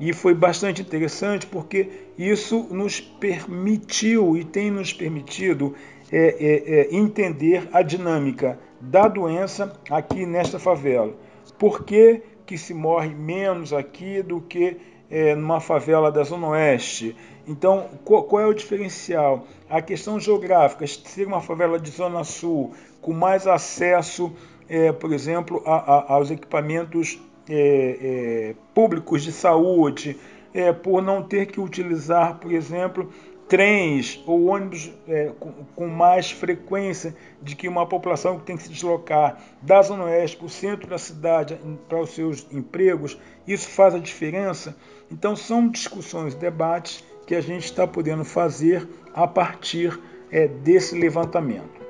E 0.00 0.14
foi 0.14 0.32
bastante 0.32 0.80
interessante 0.80 1.46
porque 1.46 1.90
isso 2.16 2.66
nos 2.70 3.00
permitiu 3.00 4.34
e 4.34 4.44
tem 4.44 4.70
nos 4.70 4.94
permitido 4.94 5.74
é, 6.10 6.16
é, 6.18 6.80
é, 6.80 6.96
entender 6.96 7.68
a 7.70 7.82
dinâmica 7.82 8.58
da 8.80 9.06
doença 9.06 9.78
aqui 9.90 10.24
nesta 10.24 10.58
favela. 10.58 11.14
Por 11.58 11.84
que, 11.84 12.22
que 12.46 12.56
se 12.56 12.72
morre 12.72 13.10
menos 13.10 13.74
aqui 13.74 14.22
do 14.22 14.40
que 14.40 14.78
é, 15.10 15.34
numa 15.34 15.60
favela 15.60 16.10
da 16.10 16.24
Zona 16.24 16.48
Oeste? 16.48 17.14
Então, 17.46 17.90
qual, 18.02 18.22
qual, 18.24 18.42
é 18.42 18.46
o 18.46 18.54
diferencial? 18.54 19.46
A 19.68 19.82
questão 19.82 20.18
geográfica, 20.18 20.86
ser 20.86 21.26
uma 21.26 21.42
favela 21.42 21.78
de 21.78 21.90
Zona 21.90 22.24
Sul, 22.24 22.72
com 23.02 23.12
mais 23.12 23.46
acesso, 23.46 24.32
é, 24.66 24.92
por 24.92 25.12
exemplo, 25.12 25.62
a, 25.66 25.74
a, 25.74 26.14
aos 26.14 26.30
equipamentos 26.30 27.20
é, 27.50 27.98
é, 28.00 28.54
públicos 28.72 29.24
de 29.24 29.32
saúde, 29.32 30.16
é, 30.54 30.72
por 30.72 31.02
não 31.02 31.22
ter 31.22 31.46
que 31.46 31.60
utilizar, 31.60 32.38
por 32.38 32.52
exemplo, 32.52 33.10
trens 33.48 34.22
ou 34.26 34.46
ônibus 34.46 34.92
é, 35.08 35.32
com, 35.40 35.52
com, 35.74 35.88
mais 35.88 36.30
frequência 36.30 37.16
de 37.42 37.56
que 37.56 37.66
uma 37.66 37.84
população 37.84 38.38
que 38.38 38.44
tem 38.44 38.56
que 38.56 38.62
se 38.62 38.68
deslocar 38.68 39.42
da 39.60 39.82
Zona 39.82 40.04
Oeste 40.04 40.36
para 40.36 40.46
o 40.46 40.48
centro 40.48 40.88
da 40.88 40.98
cidade 40.98 41.58
para 41.88 42.00
os 42.00 42.10
seus 42.10 42.46
empregos, 42.52 43.18
isso 43.46 43.68
faz 43.68 43.92
a 43.92 43.98
diferença. 43.98 44.76
Então, 45.10 45.34
são 45.34 45.68
discussões, 45.68 46.36
debates 46.36 47.04
que 47.26 47.34
a 47.34 47.40
gente 47.40 47.64
está 47.64 47.86
podendo 47.86 48.24
fazer 48.24 48.88
a 49.12 49.26
partir 49.26 49.98
é, 50.30 50.46
desse 50.46 50.96
levantamento. 50.96 51.80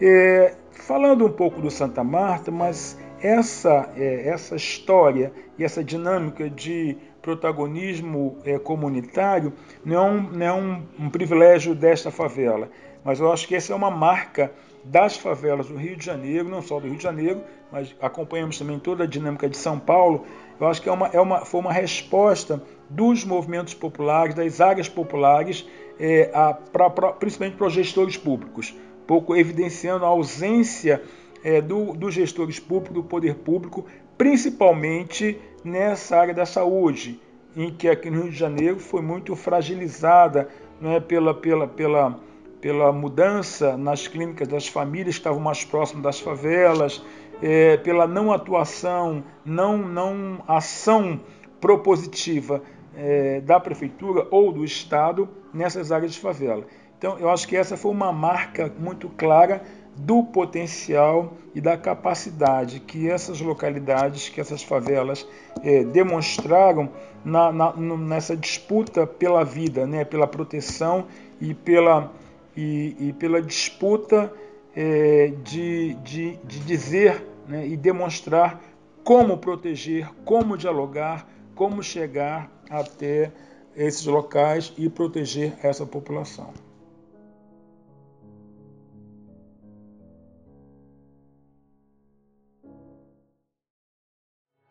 É, 0.00 0.56
falando 0.72 1.24
um 1.26 1.32
pouco 1.32 1.60
do 1.60 1.70
Santa 1.70 2.02
Marta, 2.02 2.50
mas 2.50 2.98
essa, 3.22 3.90
é, 3.96 4.28
essa 4.28 4.56
história 4.56 5.32
e 5.56 5.64
essa 5.64 5.82
dinâmica 5.82 6.50
de 6.50 6.96
protagonismo 7.22 8.38
é, 8.44 8.58
comunitário 8.58 9.52
não 9.84 9.96
é, 9.96 10.10
um, 10.10 10.22
não 10.22 10.46
é 10.46 10.52
um, 10.52 10.82
um, 10.98 11.10
privilégio 11.10 11.74
desta 11.74 12.10
favela, 12.10 12.68
mas 13.04 13.20
eu 13.20 13.32
acho 13.32 13.46
que 13.46 13.54
essa 13.54 13.72
é 13.72 13.76
uma 13.76 13.90
marca 13.90 14.52
das 14.84 15.16
favelas 15.16 15.68
do 15.68 15.76
Rio 15.76 15.96
de 15.96 16.04
Janeiro, 16.04 16.48
não 16.48 16.60
só 16.60 16.80
do 16.80 16.88
Rio 16.88 16.96
de 16.96 17.02
Janeiro, 17.02 17.42
mas 17.70 17.94
acompanhamos 18.00 18.58
também 18.58 18.80
toda 18.80 19.04
a 19.04 19.06
dinâmica 19.06 19.48
de 19.48 19.56
São 19.56 19.78
Paulo. 19.78 20.24
Eu 20.60 20.66
acho 20.66 20.82
que 20.82 20.88
é 20.88 20.92
uma, 20.92 21.06
é 21.08 21.20
uma, 21.20 21.44
foi 21.44 21.60
uma 21.60 21.72
resposta 21.72 22.60
dos 22.90 23.24
movimentos 23.24 23.74
populares, 23.74 24.34
das 24.34 24.60
áreas 24.60 24.88
populares, 24.88 25.64
é, 26.00 26.30
a, 26.34 26.52
pra, 26.52 26.90
pra, 26.90 27.12
principalmente 27.12 27.56
para 27.56 27.68
os 27.68 27.72
gestores 27.72 28.16
públicos, 28.16 28.74
pouco 29.06 29.36
evidenciando 29.36 30.04
a 30.04 30.08
ausência 30.08 31.02
é, 31.42 31.60
do, 31.60 31.92
dos 31.92 32.14
gestores 32.14 32.58
públicos, 32.58 32.94
do 32.94 33.02
poder 33.02 33.36
público, 33.36 33.86
principalmente 34.16 35.38
nessa 35.64 36.16
área 36.16 36.34
da 36.34 36.46
saúde, 36.46 37.20
em 37.56 37.70
que 37.70 37.88
aqui 37.88 38.10
no 38.10 38.22
Rio 38.22 38.30
de 38.30 38.38
Janeiro 38.38 38.78
foi 38.78 39.02
muito 39.02 39.34
fragilizada 39.36 40.48
né, 40.80 41.00
pela, 41.00 41.34
pela, 41.34 41.66
pela, 41.68 42.20
pela 42.60 42.92
mudança 42.92 43.76
nas 43.76 44.08
clínicas 44.08 44.48
das 44.48 44.68
famílias 44.68 45.16
que 45.16 45.20
estavam 45.20 45.40
mais 45.40 45.64
próximas 45.64 46.02
das 46.02 46.20
favelas, 46.20 47.02
é, 47.42 47.76
pela 47.76 48.06
não 48.06 48.32
atuação, 48.32 49.24
não, 49.44 49.76
não 49.76 50.42
ação 50.46 51.20
propositiva 51.60 52.62
é, 52.96 53.40
da 53.40 53.58
prefeitura 53.58 54.26
ou 54.30 54.52
do 54.52 54.64
Estado 54.64 55.28
nessas 55.52 55.92
áreas 55.92 56.12
de 56.12 56.20
favela. 56.20 56.64
Então, 56.98 57.18
eu 57.18 57.28
acho 57.28 57.48
que 57.48 57.56
essa 57.56 57.76
foi 57.76 57.90
uma 57.90 58.12
marca 58.12 58.72
muito 58.78 59.08
clara 59.08 59.62
do 59.96 60.24
potencial 60.24 61.34
e 61.54 61.60
da 61.60 61.76
capacidade 61.76 62.80
que 62.80 63.08
essas 63.08 63.40
localidades, 63.40 64.28
que 64.28 64.40
essas 64.40 64.62
favelas 64.62 65.26
é, 65.62 65.84
demonstraram 65.84 66.88
na, 67.24 67.52
na, 67.52 67.76
nessa 67.76 68.36
disputa 68.36 69.06
pela 69.06 69.44
vida, 69.44 69.86
né, 69.86 70.04
pela 70.04 70.26
proteção 70.26 71.06
e 71.40 71.54
pela, 71.54 72.10
e, 72.56 72.96
e 72.98 73.12
pela 73.12 73.40
disputa 73.42 74.32
é, 74.74 75.32
de, 75.44 75.94
de, 75.94 76.36
de 76.44 76.58
dizer 76.60 77.26
né, 77.46 77.66
e 77.66 77.76
demonstrar 77.76 78.60
como 79.04 79.36
proteger, 79.36 80.08
como 80.24 80.56
dialogar, 80.56 81.28
como 81.54 81.82
chegar 81.82 82.50
até 82.70 83.30
esses 83.76 84.06
locais 84.06 84.72
e 84.78 84.88
proteger 84.88 85.54
essa 85.62 85.84
população. 85.84 86.52